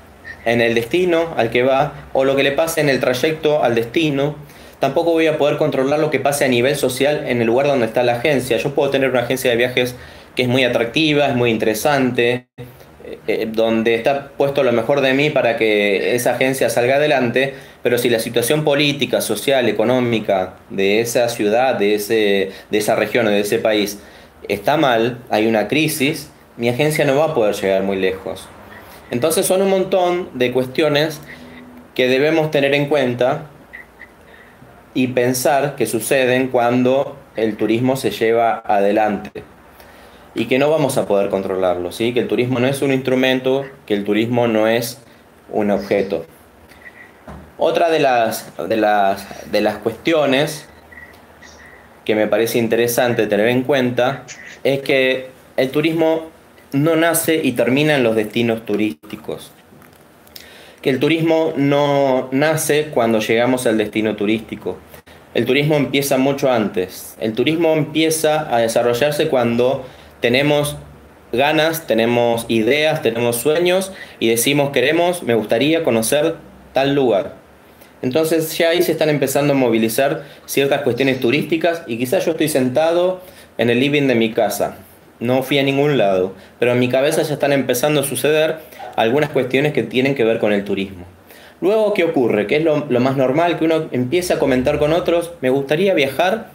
en 0.51 0.61
el 0.61 0.75
destino 0.75 1.33
al 1.37 1.49
que 1.49 1.63
va 1.63 2.09
o 2.13 2.25
lo 2.25 2.35
que 2.35 2.43
le 2.43 2.51
pase 2.51 2.81
en 2.81 2.89
el 2.89 2.99
trayecto 2.99 3.63
al 3.63 3.75
destino 3.75 4.35
tampoco 4.79 5.11
voy 5.11 5.27
a 5.27 5.37
poder 5.37 5.57
controlar 5.57 5.99
lo 5.99 6.09
que 6.09 6.19
pase 6.19 6.45
a 6.45 6.47
nivel 6.47 6.75
social 6.75 7.25
en 7.27 7.41
el 7.41 7.47
lugar 7.47 7.67
donde 7.67 7.85
está 7.85 8.03
la 8.03 8.13
agencia. 8.13 8.57
Yo 8.57 8.73
puedo 8.73 8.89
tener 8.89 9.09
una 9.09 9.21
agencia 9.21 9.51
de 9.51 9.57
viajes 9.57 9.95
que 10.35 10.43
es 10.43 10.47
muy 10.47 10.63
atractiva, 10.63 11.27
es 11.27 11.35
muy 11.35 11.51
interesante, 11.51 12.47
eh, 13.05 13.19
eh, 13.27 13.47
donde 13.51 13.95
está 13.95 14.29
puesto 14.37 14.63
lo 14.63 14.71
mejor 14.71 15.01
de 15.01 15.13
mí 15.13 15.29
para 15.29 15.57
que 15.57 16.15
esa 16.15 16.31
agencia 16.31 16.69
salga 16.69 16.95
adelante, 16.95 17.55
pero 17.83 17.97
si 17.97 18.09
la 18.09 18.19
situación 18.19 18.63
política, 18.63 19.21
social, 19.21 19.67
económica 19.67 20.55
de 20.69 21.01
esa 21.01 21.27
ciudad, 21.29 21.75
de, 21.75 21.95
ese, 21.95 22.51
de 22.69 22.77
esa 22.77 22.95
región 22.95 23.27
o 23.27 23.29
de 23.29 23.41
ese 23.41 23.59
país 23.59 23.99
está 24.47 24.77
mal, 24.77 25.19
hay 25.29 25.47
una 25.47 25.67
crisis, 25.67 26.29
mi 26.57 26.69
agencia 26.69 27.05
no 27.05 27.17
va 27.17 27.25
a 27.25 27.33
poder 27.33 27.55
llegar 27.55 27.83
muy 27.83 27.97
lejos. 27.97 28.47
Entonces 29.11 29.45
son 29.45 29.61
un 29.61 29.69
montón 29.69 30.29
de 30.33 30.51
cuestiones 30.51 31.19
que 31.95 32.07
debemos 32.07 32.51
tener 32.51 32.73
en 32.73 32.87
cuenta 32.87 33.47
y 34.93 35.07
pensar 35.07 35.75
que 35.75 35.85
suceden 35.85 36.47
cuando 36.47 37.17
el 37.35 37.57
turismo 37.57 37.95
se 37.95 38.11
lleva 38.11 38.61
adelante 38.65 39.43
y 40.35 40.45
que 40.45 40.59
no 40.59 40.69
vamos 40.69 40.97
a 40.97 41.07
poder 41.07 41.29
controlarlo, 41.29 41.91
¿sí? 41.91 42.13
que 42.13 42.19
el 42.19 42.27
turismo 42.27 42.59
no 42.59 42.67
es 42.67 42.81
un 42.81 42.93
instrumento, 42.93 43.65
que 43.85 43.93
el 43.93 44.03
turismo 44.03 44.47
no 44.47 44.67
es 44.67 45.01
un 45.51 45.71
objeto. 45.71 46.25
Otra 47.57 47.89
de 47.89 47.99
las, 47.99 48.53
de 48.69 48.77
las, 48.77 49.51
de 49.51 49.61
las 49.61 49.77
cuestiones 49.77 50.67
que 52.05 52.15
me 52.15 52.27
parece 52.27 52.57
interesante 52.57 53.27
tener 53.27 53.49
en 53.49 53.63
cuenta 53.63 54.23
es 54.63 54.81
que 54.81 55.29
el 55.57 55.71
turismo 55.71 56.29
no 56.71 56.95
nace 56.95 57.41
y 57.43 57.53
termina 57.53 57.95
en 57.95 58.03
los 58.03 58.15
destinos 58.15 58.65
turísticos 58.65 59.51
que 60.81 60.89
el 60.89 60.99
turismo 60.99 61.53
no 61.57 62.29
nace 62.31 62.89
cuando 62.93 63.19
llegamos 63.19 63.67
al 63.67 63.77
destino 63.77 64.15
turístico. 64.15 64.77
El 65.33 65.45
turismo 65.45 65.75
empieza 65.75 66.17
mucho 66.17 66.51
antes. 66.51 67.15
El 67.19 67.33
turismo 67.33 67.73
empieza 67.73 68.53
a 68.53 68.59
desarrollarse 68.59 69.27
cuando 69.27 69.85
tenemos 70.21 70.77
ganas, 71.31 71.85
tenemos 71.85 72.45
ideas, 72.47 73.01
tenemos 73.01 73.35
sueños 73.35 73.91
y 74.19 74.29
decimos 74.29 74.71
queremos, 74.71 75.21
me 75.23 75.35
gustaría 75.35 75.83
conocer 75.83 76.35
tal 76.73 76.95
lugar. 76.95 77.35
Entonces 78.01 78.57
ya 78.57 78.69
ahí 78.69 78.81
se 78.81 78.93
están 78.93 79.09
empezando 79.09 79.53
a 79.53 79.57
movilizar 79.57 80.23
ciertas 80.45 80.81
cuestiones 80.81 81.19
turísticas 81.19 81.83
y 81.85 81.97
quizás 81.97 82.25
yo 82.25 82.31
estoy 82.31 82.47
sentado 82.47 83.21
en 83.57 83.69
el 83.69 83.79
living 83.79 84.07
de 84.07 84.15
mi 84.15 84.31
casa. 84.31 84.77
No 85.19 85.43
fui 85.43 85.59
a 85.59 85.63
ningún 85.63 85.97
lado, 85.97 86.33
pero 86.59 86.71
en 86.71 86.79
mi 86.79 86.89
cabeza 86.89 87.21
ya 87.21 87.33
están 87.33 87.53
empezando 87.53 88.01
a 88.01 88.03
suceder 88.03 88.57
algunas 88.95 89.29
cuestiones 89.29 89.73
que 89.73 89.83
tienen 89.83 90.15
que 90.15 90.23
ver 90.23 90.39
con 90.39 90.53
el 90.53 90.63
turismo. 90.63 91.05
Luego, 91.61 91.93
¿qué 91.93 92.05
ocurre? 92.05 92.47
¿Qué 92.47 92.57
es 92.57 92.63
lo, 92.63 92.85
más 92.99 93.17
normal? 93.17 93.57
Que 93.57 93.65
uno 93.65 93.89
empieza 93.91 94.35
a 94.35 94.39
comentar 94.39 94.79
con 94.79 94.93
otros, 94.93 95.31
me 95.41 95.49
gustaría 95.49 95.93
viajar, 95.93 96.47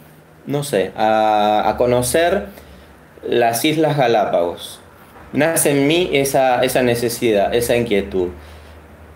no 0.47 0.63
sé, 0.63 0.91
a, 0.95 1.75
conocer 1.77 2.45
las 3.27 3.63
Islas 3.63 3.97
Galápagos. 3.97 4.79
Nace 5.31 5.71
en 5.71 5.87
mí 5.87 6.09
esa, 6.13 6.63
esa 6.63 6.81
necesidad, 6.81 7.53
esa 7.53 7.75
inquietud 7.75 8.29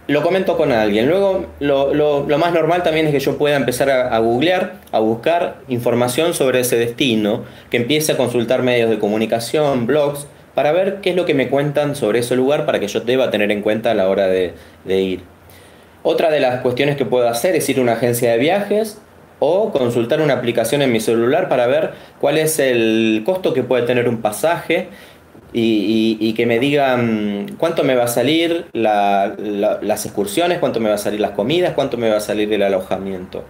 lo 0.10 0.24
comento 0.24 0.58
con 0.58 0.72
alguien. 0.72 1.08
Luego, 1.08 1.46
lo, 1.60 2.26
más 2.40 2.52
normal 2.52 2.82
también 2.82 3.06
es 3.06 3.12
que 3.12 3.20
yo 3.20 3.38
pueda 3.38 3.56
empezar 3.56 3.92
a, 3.92 4.18
googlear, 4.18 4.74
a 4.92 4.98
buscar 4.98 5.58
información 5.68 6.34
sobre 6.34 6.62
ese 6.62 6.78
destino, 6.78 7.44
que 7.70 7.78
empiece 7.78 8.14
a 8.14 8.18
consultar 8.18 8.64
medios 8.64 8.90
de 8.90 8.98
comunicación, 8.98 9.86
blogs, 9.86 10.26
para 10.56 10.72
ver 10.72 10.98
qué 11.02 11.12
es 11.12 11.16
lo 11.16 11.26
que 11.26 11.36
me 11.36 11.48
cuentan 11.48 11.96
sobre 11.96 12.20
ese 12.20 12.36
lugar 12.36 12.66
para 12.66 12.80
que 12.80 12.88
yo 12.88 13.02
deba 13.02 13.30
tener 13.30 13.52
en 13.52 13.62
cuenta 13.62 13.92
a 13.92 13.94
la 13.94 14.10
hora 14.10 14.26
de, 14.26 14.54
de 14.84 15.00
ir. 15.00 15.22
Otra 16.02 16.32
de 16.32 16.40
las 16.40 16.62
cuestiones 16.62 16.98
que 16.98 17.06
puedo 17.06 17.30
hacer 17.30 17.56
es 17.56 17.70
ir 17.70 17.78
a 17.78 17.82
una 17.82 17.94
agencia 17.94 18.32
de 18.32 18.40
viajes 18.40 19.00
o 19.38 19.72
consultar 19.72 20.22
una 20.22 20.34
aplicación 20.34 20.82
en 20.82 20.92
mi 20.92 21.02
celular 21.02 21.50
para 21.50 21.68
ver 21.68 21.92
cuál 22.20 22.40
es 22.40 22.58
el 22.58 23.22
costo 23.28 23.54
que 23.54 23.62
puede 23.62 23.86
tener 23.86 24.10
un 24.10 24.22
pasaje 24.24 24.90
y, 25.54 26.34
que 26.34 26.46
me 26.46 26.60
digan 26.60 27.56
cuánto 27.58 27.84
me 27.84 27.96
va 27.96 28.06
a 28.06 28.08
salir 28.08 28.66
las 28.74 30.06
excursiones, 30.06 30.60
cuánto 30.60 30.80
me 30.80 30.90
va 30.90 30.96
a 30.96 31.00
salir 31.00 31.20
las 31.20 31.32
comidas, 31.32 31.74
cuánto 31.74 31.98
me 31.98 32.10
va 32.10 32.18
a 32.18 32.22
salir 32.22 32.52
el 32.54 32.64
alojamiento. 32.64 33.44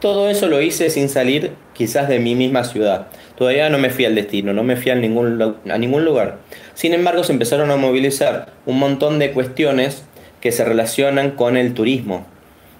Todo 0.00 0.28
eso 0.28 0.46
lo 0.46 0.60
hice 0.60 0.90
sin 0.90 1.08
salir 1.08 1.52
quizás 1.72 2.08
de 2.08 2.20
mi 2.20 2.36
misma 2.36 2.62
ciudad. 2.62 3.08
Todavía 3.36 3.68
no 3.68 3.78
me 3.78 3.90
fui 3.90 4.04
al 4.04 4.14
destino, 4.14 4.52
no 4.52 4.62
me 4.62 4.76
fui 4.76 4.92
a 4.92 4.94
ningún, 4.94 5.56
a 5.68 5.78
ningún 5.78 6.04
lugar. 6.04 6.38
Sin 6.74 6.94
embargo, 6.94 7.24
se 7.24 7.32
empezaron 7.32 7.70
a 7.72 7.76
movilizar 7.76 8.52
un 8.64 8.78
montón 8.78 9.18
de 9.18 9.32
cuestiones 9.32 10.04
que 10.40 10.52
se 10.52 10.64
relacionan 10.64 11.32
con 11.32 11.56
el 11.56 11.74
turismo. 11.74 12.26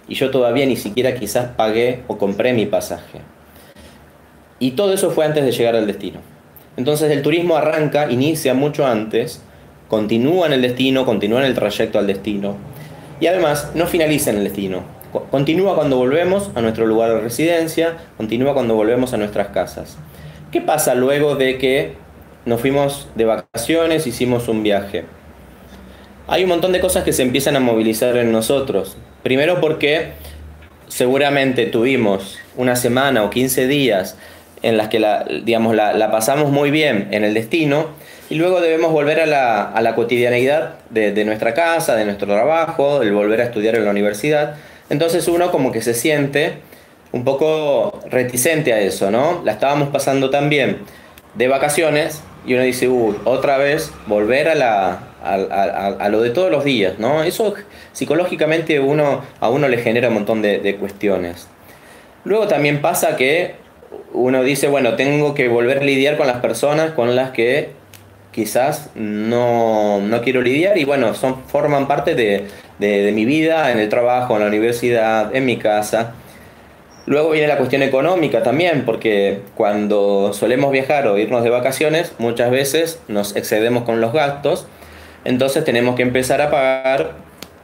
Y 0.07 0.15
yo 0.15 0.31
todavía 0.31 0.65
ni 0.67 0.77
siquiera 0.77 1.15
quizás 1.15 1.49
pagué 1.57 2.03
o 2.07 2.19
compré 2.19 2.53
mi 2.53 2.67
pasaje. 2.67 3.21
Y 4.61 4.73
todo 4.73 4.93
eso 4.93 5.11
fue 5.11 5.25
antes 5.25 5.45
de 5.45 5.53
llegar 5.53 5.75
al 5.75 5.87
destino. 5.87 6.21
Entonces 6.79 7.11
el 7.11 7.23
turismo 7.23 7.57
arranca, 7.57 8.09
inicia 8.09 8.55
mucho 8.55 8.87
antes, 8.87 9.43
continúa 9.89 10.47
en 10.47 10.53
el 10.53 10.63
destino, 10.63 11.05
continúa 11.05 11.41
en 11.41 11.47
el 11.47 11.55
trayecto 11.55 11.99
al 11.99 12.07
destino 12.07 12.57
y 13.19 13.27
además 13.27 13.73
no 13.75 13.89
finaliza 13.89 14.31
en 14.31 14.37
el 14.37 14.45
destino. 14.45 14.85
Continúa 15.33 15.75
cuando 15.75 15.97
volvemos 15.97 16.53
a 16.55 16.61
nuestro 16.61 16.87
lugar 16.87 17.11
de 17.15 17.21
residencia, 17.21 17.97
continúa 18.17 18.55
cuando 18.55 18.77
volvemos 18.77 19.13
a 19.13 19.17
nuestras 19.17 19.49
casas. 19.49 19.99
¿Qué 20.53 20.61
pasa 20.61 20.95
luego 20.95 21.35
de 21.35 21.59
que 21.59 21.95
nos 22.45 22.61
fuimos 22.61 23.09
de 23.17 23.25
vacaciones, 23.25 24.07
hicimos 24.07 24.47
un 24.47 24.63
viaje? 24.63 25.05
Hay 26.29 26.45
un 26.45 26.51
montón 26.51 26.71
de 26.71 26.79
cosas 26.79 27.03
que 27.03 27.13
se 27.13 27.23
empiezan 27.23 27.57
a 27.57 27.61
movilizar 27.61 28.17
en 28.17 28.31
nosotros. 28.31 28.97
Primero 29.25 29.61
porque 29.61 30.13
seguramente 30.87 31.67
tuvimos 31.67 32.39
una 32.57 32.77
semana 32.77 33.25
o 33.25 33.31
15 33.31 33.67
días 33.67 34.17
en 34.63 34.77
las 34.77 34.89
que 34.89 34.99
la, 34.99 35.25
digamos, 35.45 35.75
la, 35.75 36.11
pasamos 36.11 36.51
muy 36.51 36.71
bien 36.71 37.09
en 37.11 37.25
el 37.25 37.35
destino 37.35 37.87
y 38.31 38.35
luego 38.35 38.61
debemos 38.61 38.93
volver 38.93 39.21
a 39.21 39.27
la, 39.27 39.63
a 39.63 39.81
la 39.81 39.95
cotidianeidad 39.95 40.75
de, 40.91 41.25
nuestra 41.25 41.55
casa, 41.55 41.97
de 41.97 42.05
nuestro 42.05 42.27
trabajo, 42.27 43.03
el 43.03 43.13
volver 43.13 43.41
a 43.41 43.45
estudiar 43.45 43.77
en 43.77 43.85
la 43.85 43.91
universidad. 43.91 44.57
Entonces 44.91 45.29
uno 45.29 45.51
como 45.51 45.73
que 45.73 45.81
se 45.81 45.95
siente 45.95 46.59
un 47.13 47.25
poco 47.25 48.01
reticente 48.11 48.73
a 48.73 48.81
eso, 48.81 49.11
¿no? 49.11 49.41
La 49.45 49.53
estábamos 49.53 49.89
pasando 49.89 50.29
tan 50.31 50.51
bien 50.51 50.79
de 51.35 51.49
vacaciones 51.49 52.23
y 52.47 52.55
uno 52.55 52.63
dice, 52.63 52.89
uy, 52.89 53.17
otra 53.25 53.57
vez 53.57 53.93
volver 54.07 54.49
a, 54.49 54.55
la, 54.55 55.01
a, 55.23 56.09
lo 56.11 56.21
de 56.21 56.31
todos 56.31 56.51
los 56.51 56.65
días, 56.65 56.99
¿no? 56.99 57.23
Eso 57.23 57.55
psicológicamente 57.93 58.79
uno, 58.81 59.23
a 59.41 59.49
uno 59.49 59.69
le 59.69 59.79
genera 59.79 60.09
un 60.09 60.15
montón 60.15 60.43
de, 60.43 60.59
de 60.59 60.77
cuestiones. 60.77 61.49
Luego 62.25 62.47
también 62.47 62.83
pasa 62.83 63.17
que 63.17 63.55
uno 64.13 64.43
dice, 64.43 64.69
bueno, 64.69 64.97
tengo 64.97 65.35
que 65.35 65.49
volver 65.49 65.79
a 65.79 65.85
lidiar 65.85 66.17
con 66.17 66.27
las 66.27 66.41
personas 66.41 66.93
con 66.93 67.15
las 67.17 67.31
que 67.31 67.71
quizás 68.33 68.91
no, 68.95 70.01
quiero 70.23 70.43
lidiar 70.43 70.79
y 70.79 70.85
bueno, 70.85 71.15
son, 71.15 71.43
forman 71.47 71.89
parte 71.89 72.15
de, 72.15 72.47
mi 73.13 73.25
vida 73.25 73.73
en 73.73 73.79
el 73.79 73.89
trabajo, 73.89 74.35
en 74.35 74.43
la 74.43 74.49
universidad, 74.49 75.35
en 75.35 75.45
mi 75.45 75.57
casa. 75.57 76.15
Luego 77.07 77.31
viene 77.31 77.49
la 77.49 77.57
cuestión 77.57 77.83
económica 77.83 78.43
también, 78.43 78.85
porque 78.85 79.41
cuando 79.55 80.33
solemos 80.35 80.71
viajar 80.71 81.07
o 81.09 81.17
irnos 81.17 81.43
de 81.43 81.51
vacaciones, 81.51 82.13
muchas 82.19 82.51
veces 82.51 83.01
nos 83.09 83.35
excedemos 83.35 83.85
con 83.85 84.01
los 84.01 84.13
gastos, 84.13 84.67
entonces 85.25 85.65
tenemos 85.65 85.97
que 85.97 86.03
empezar 86.03 86.41
a 86.43 86.51
pagar 86.51 87.13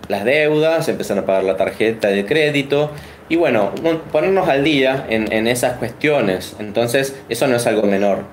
las 0.09 0.25
deudas, 0.25 0.89
empezar 0.89 1.19
a 1.19 1.27
pagar 1.27 1.45
la 1.45 1.57
tarjeta 1.57 2.09
de 2.09 2.25
crédito, 2.27 2.91
y 3.29 3.37
bueno, 3.37 3.73
ponernos 4.13 4.49
al 4.49 4.65
día 4.65 5.07
en, 5.09 5.47
esas 5.47 5.79
cuestiones. 5.79 6.57
Entonces, 6.59 7.17
eso 7.29 7.47
no 7.47 7.57
es 7.57 7.67
algo 7.67 7.83
menor. 7.85 8.25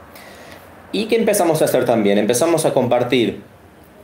¿Y 0.91 1.05
qué 1.05 1.15
empezamos 1.15 1.61
a 1.61 1.65
hacer 1.65 1.85
también? 1.85 2.17
Empezamos 2.17 2.65
a 2.65 2.73
compartir 2.73 3.41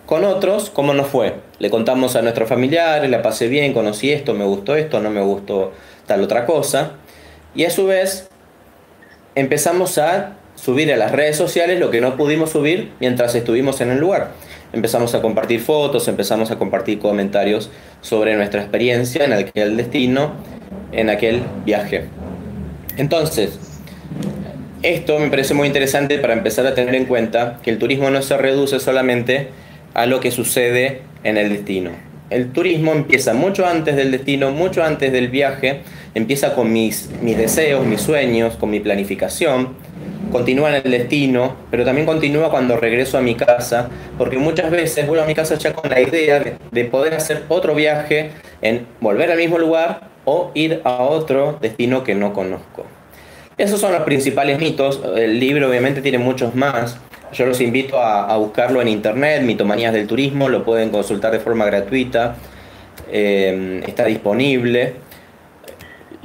con 0.06 0.23
otros 0.23 0.69
cómo 0.69 0.93
nos 0.93 1.08
fue. 1.08 1.36
Le 1.60 1.69
contamos 1.69 2.15
a 2.15 2.21
nuestros 2.21 2.47
familiares, 2.47 3.10
la 3.10 3.21
pasé 3.21 3.50
bien, 3.50 3.73
conocí 3.73 4.12
esto, 4.12 4.34
me 4.34 4.45
gustó 4.45 4.76
esto, 4.76 5.02
no 5.02 5.10
me 5.10 5.21
gustó 5.21 5.73
tal 6.06 6.23
otra 6.23 6.45
cosa. 6.45 6.91
Y 7.54 7.65
a 7.65 7.69
su 7.69 7.86
vez 7.86 8.30
empezamos 9.36 9.97
a 9.97 10.38
subir 10.56 10.91
a 10.93 10.97
las 10.97 11.12
redes 11.12 11.36
sociales 11.36 11.80
lo 11.80 11.91
que 11.91 12.00
no 12.00 12.15
pudimos 12.15 12.52
subir 12.52 12.93
mientras 13.02 13.36
estuvimos 13.36 13.82
en 13.82 13.91
el 13.91 14.00
lugar. 14.00 14.32
Empezamos 14.71 15.13
a 15.15 15.21
compartir 15.21 15.60
fotos, 15.60 16.08
empezamos 16.08 16.50
a 16.52 16.58
compartir 16.58 17.00
comentarios 17.00 17.69
sobre 18.02 18.38
nuestra 18.38 18.62
experiencia 18.62 19.26
en 19.26 19.34
aquel 19.34 19.76
destino 19.76 20.32
en 20.91 21.10
aquel 21.10 21.41
viaje. 21.65 22.06
Entonces, 22.97 23.60
esto 24.84 25.19
me 25.19 25.30
parece 25.30 25.54
muy 25.54 25.67
interesante 25.67 26.19
para 26.19 26.34
empezar 26.34 26.65
a 26.67 26.76
tener 26.76 26.95
en 26.95 27.06
cuenta 27.06 27.60
que 27.63 27.69
el 27.69 27.78
turismo 27.78 28.10
no 28.10 28.21
se 28.21 28.38
reduce 28.38 28.80
solamente 28.80 29.47
a 29.93 30.06
lo 30.06 30.19
que 30.19 30.32
sucede 30.32 31.02
en 31.23 31.38
el 31.38 31.50
destino. 31.50 31.91
El 32.30 32.52
turismo 32.52 32.91
empieza 32.91 33.34
mucho 33.34 33.65
antes 33.65 33.95
del 33.95 34.12
destino, 34.12 34.52
mucho 34.52 34.84
antes 34.84 35.12
del 35.12 35.30
viaje, 35.30 35.82
empieza 36.13 36.54
con 36.54 36.71
mis, 36.73 37.10
mis 37.21 37.38
deseos, 37.38 37.86
mis 37.86 38.02
sueños, 38.02 38.56
con 38.56 38.69
mi 38.69 38.80
planificación, 38.80 39.76
continúa 40.32 40.69
en 40.76 40.86
el 40.86 40.91
destino, 40.91 41.56
pero 41.71 41.86
también 41.86 42.06
continúa 42.06 42.50
cuando 42.50 42.78
regreso 42.78 43.17
a 43.17 43.21
mi 43.21 43.36
casa, 43.36 43.89
porque 44.17 44.38
muchas 44.38 44.69
veces 44.69 45.08
vuelvo 45.08 45.23
a 45.23 45.28
mi 45.28 45.36
casa 45.36 45.56
ya 45.56 45.73
con 45.73 45.89
la 45.89 46.02
idea 46.02 46.39
de, 46.39 46.56
de 46.71 46.86
poder 46.86 47.13
hacer 47.13 47.43
otro 47.47 47.73
viaje, 47.73 48.32
en 48.62 48.86
volver 49.00 49.32
al 49.32 49.38
mismo 49.38 49.58
lugar 49.58 50.16
o 50.30 50.52
ir 50.54 50.82
a 50.84 51.04
otro 51.04 51.58
destino 51.62 52.04
que 52.04 52.13
no 52.13 52.34
conozco. 52.34 52.84
Esos 53.58 53.80
son 53.80 53.94
los 53.94 54.02
principales 54.02 54.60
mitos. 54.60 55.02
El 55.16 55.40
libro 55.40 55.70
obviamente 55.70 56.02
tiene 56.02 56.18
muchos 56.18 56.54
más. 56.54 56.98
Yo 57.32 57.46
los 57.46 57.62
invito 57.62 57.98
a, 58.02 58.36
buscarlo 58.36 58.82
en 58.82 58.90
internet, 58.90 59.42
Mitomanías 59.42 59.94
del 59.94 60.06
Turismo, 60.06 60.50
lo 60.50 60.66
pueden 60.66 60.90
consultar 60.90 61.32
de 61.32 61.40
forma 61.40 61.66
gratuita. 61.66 62.36
Eh, 63.10 63.82
está 63.88 64.04
disponible. 64.04 64.96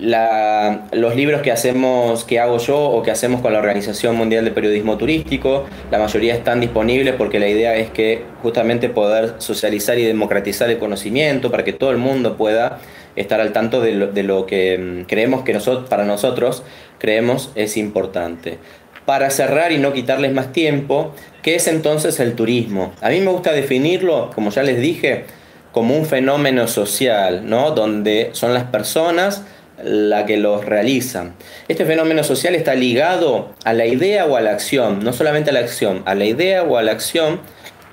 Los 0.03 1.15
libros 1.15 1.43
que 1.43 1.53
hacemos, 1.53 2.25
que 2.25 2.41
hago 2.41 2.59
yo 2.59 2.79
o 2.79 3.03
que 3.03 3.11
hacemos 3.11 3.41
con 3.41 3.53
la 3.53 3.61
Organización 3.61 4.17
Mundial 4.17 4.45
de 4.45 4.51
Periodismo 4.51 4.99
Turístico, 4.99 5.67
la 5.91 5.99
mayoría 5.99 6.35
están 6.35 6.61
disponibles 6.61 7.15
porque 7.15 7.39
la 7.39 7.49
idea 7.49 7.77
es 7.77 7.91
que 7.91 8.25
justamente 8.43 8.89
poder 8.89 9.35
socializar 9.39 9.99
y 9.99 10.05
democratizar 10.05 10.69
el 10.71 10.79
conocimiento 10.79 11.51
para 11.51 11.63
que 11.63 11.73
todo 11.73 11.91
el 11.93 11.99
mundo 11.99 12.37
pueda 12.37 12.81
estar 13.15 13.41
al 13.41 13.53
tanto 13.53 13.81
de 13.81 14.23
lo, 14.23 14.47
que 14.47 14.79
mm, 14.79 15.03
creemos 15.05 15.43
que 15.45 15.53
nosotros, 15.53 15.89
para 15.89 16.05
nosotros 16.05 16.65
creemos 16.99 17.53
es 17.55 17.77
importante. 17.77 18.59
Para 19.07 19.31
cerrar 19.31 19.73
y 19.73 19.79
no 19.79 19.93
quitarles 19.93 20.33
más 20.33 20.53
tiempo, 20.53 21.15
¿qué 21.43 21.57
es 21.57 21.67
entonces 21.69 22.19
el 22.21 22.35
turismo? 22.35 22.93
A 23.01 23.11
mí 23.11 23.21
me 23.21 23.31
gusta 23.31 23.53
definirlo, 23.53 24.31
como 24.35 24.51
ya 24.51 24.63
les 24.63 24.81
dije, 24.81 25.25
como 25.73 25.97
un 25.97 26.07
fenómeno 26.07 26.69
social, 26.69 27.49
¿no? 27.49 27.73
Donde 27.73 28.31
son 28.33 28.55
las 28.55 28.65
personas 28.65 29.45
las 29.83 30.25
que 30.25 30.37
los 30.37 30.65
realizan. 30.65 31.35
Este 31.69 31.85
fenómeno 31.85 32.25
social 32.25 32.55
está 32.55 32.75
ligado 32.75 33.55
a 33.65 33.73
la 33.73 33.87
idea 33.87 34.27
o 34.27 34.37
a 34.37 34.41
la 34.41 34.53
acción, 34.53 35.05
no 35.05 35.13
solamente 35.13 35.51
a 35.51 35.53
la 35.53 35.61
acción, 35.61 36.03
a 36.07 36.15
la 36.15 36.25
idea 36.25 36.63
o 36.63 36.77
a 36.77 36.83
la 36.83 36.93
acción 36.93 37.41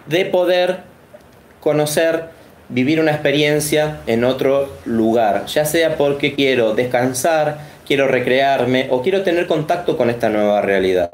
de 0.07 0.25
poder 0.25 0.77
conocer 1.59 2.25
vivir 2.69 2.99
una 2.99 3.11
experiencia 3.11 3.97
en 4.05 4.23
otro 4.23 4.71
lugar, 4.85 5.47
ya 5.47 5.65
sea 5.65 5.97
porque 5.97 6.35
quiero 6.35 6.75
descansar, 6.75 7.59
quiero 7.85 8.07
recrearme 8.07 8.87
o 8.91 9.01
quiero 9.01 9.23
tener 9.23 9.47
contacto 9.47 9.97
con 9.97 10.09
esta 10.09 10.29
nueva 10.29 10.61
realidad. 10.61 11.09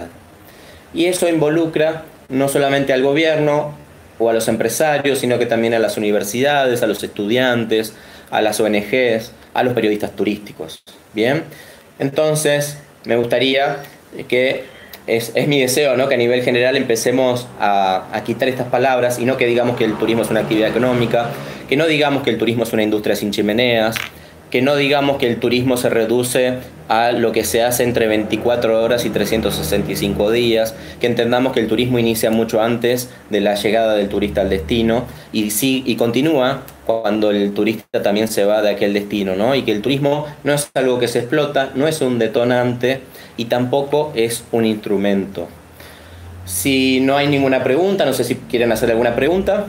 Y 0.93 1.05
eso 1.05 1.27
involucra 1.29 2.03
no 2.29 2.49
solamente 2.49 2.93
al 2.93 3.01
gobierno 3.01 3.73
o 4.19 4.29
a 4.29 4.33
los 4.33 4.47
empresarios, 4.47 5.19
sino 5.19 5.39
que 5.39 5.45
también 5.45 5.73
a 5.73 5.79
las 5.79 5.97
universidades, 5.97 6.83
a 6.83 6.87
los 6.87 7.03
estudiantes, 7.03 7.93
a 8.31 8.41
las 8.41 8.59
ONGs, 8.59 9.31
a 9.55 9.63
los 9.63 9.73
periodistas 9.73 10.15
turísticos. 10.15 10.83
Bien, 11.13 11.43
entonces 11.97 12.77
me 13.05 13.15
gustaría 13.15 13.77
que 14.27 14.65
es, 15.07 15.33
mi 15.47 15.59
deseo 15.59 15.97
¿no? 15.97 16.07
que 16.07 16.15
a 16.15 16.17
nivel 16.17 16.43
general 16.43 16.75
empecemos 16.75 17.47
a, 17.59 18.21
quitar 18.25 18.49
estas 18.49 18.67
palabras 18.67 19.19
y 19.19 19.25
no 19.25 19.37
que 19.37 19.45
digamos 19.45 19.77
que 19.77 19.85
el 19.85 19.97
turismo 19.97 20.23
es 20.23 20.29
una 20.29 20.41
actividad 20.41 20.69
económica, 20.69 21.29
que 21.69 21.77
no 21.77 21.87
digamos 21.87 22.23
que 22.23 22.31
el 22.31 22.37
turismo 22.37 22.63
es 22.63 22.73
una 22.73 22.83
industria 22.83 23.15
sin 23.15 23.31
chimeneas, 23.31 23.95
que 24.51 24.61
no 24.61 24.75
digamos 24.75 25.17
que 25.17 25.27
el 25.27 25.39
turismo 25.39 25.77
se 25.77 25.89
reduce 25.89 26.59
a 26.87 27.11
lo 27.11 27.31
que 27.31 27.43
se 27.43 27.63
hace 27.63 27.83
entre 27.83 28.07
24 28.07 28.83
horas 28.83 29.05
y 29.05 29.09
365 29.09 30.31
días, 30.31 30.75
que 30.99 31.07
entendamos 31.07 31.53
que 31.53 31.59
el 31.59 31.67
turismo 31.67 31.97
inicia 31.99 32.29
mucho 32.29 32.61
antes 32.61 33.09
de 33.29 33.41
la 33.41 33.55
llegada 33.55 33.95
del 33.95 34.09
turista 34.09 34.41
al 34.41 34.49
destino 34.49 35.05
y, 35.31 35.51
sí, 35.51 35.83
y 35.85 35.95
continúa 35.95 36.61
cuando 36.85 37.31
el 37.31 37.53
turista 37.53 38.01
también 38.01 38.27
se 38.27 38.45
va 38.45 38.61
de 38.61 38.69
aquel 38.69 38.93
destino, 38.93 39.35
¿no? 39.35 39.55
Y 39.55 39.63
que 39.63 39.71
el 39.71 39.81
turismo 39.81 40.25
no 40.43 40.53
es 40.53 40.69
algo 40.73 40.99
que 40.99 41.07
se 41.07 41.19
explota, 41.19 41.71
no 41.75 41.87
es 41.87 42.01
un 42.01 42.19
detonante 42.19 43.01
y 43.37 43.45
tampoco 43.45 44.11
es 44.15 44.43
un 44.51 44.65
instrumento. 44.65 45.47
Si 46.45 46.99
no 46.99 47.17
hay 47.17 47.27
ninguna 47.27 47.63
pregunta, 47.63 48.05
no 48.05 48.13
sé 48.13 48.23
si 48.23 48.35
quieren 48.35 48.71
hacer 48.71 48.91
alguna 48.91 49.15
pregunta. 49.15 49.65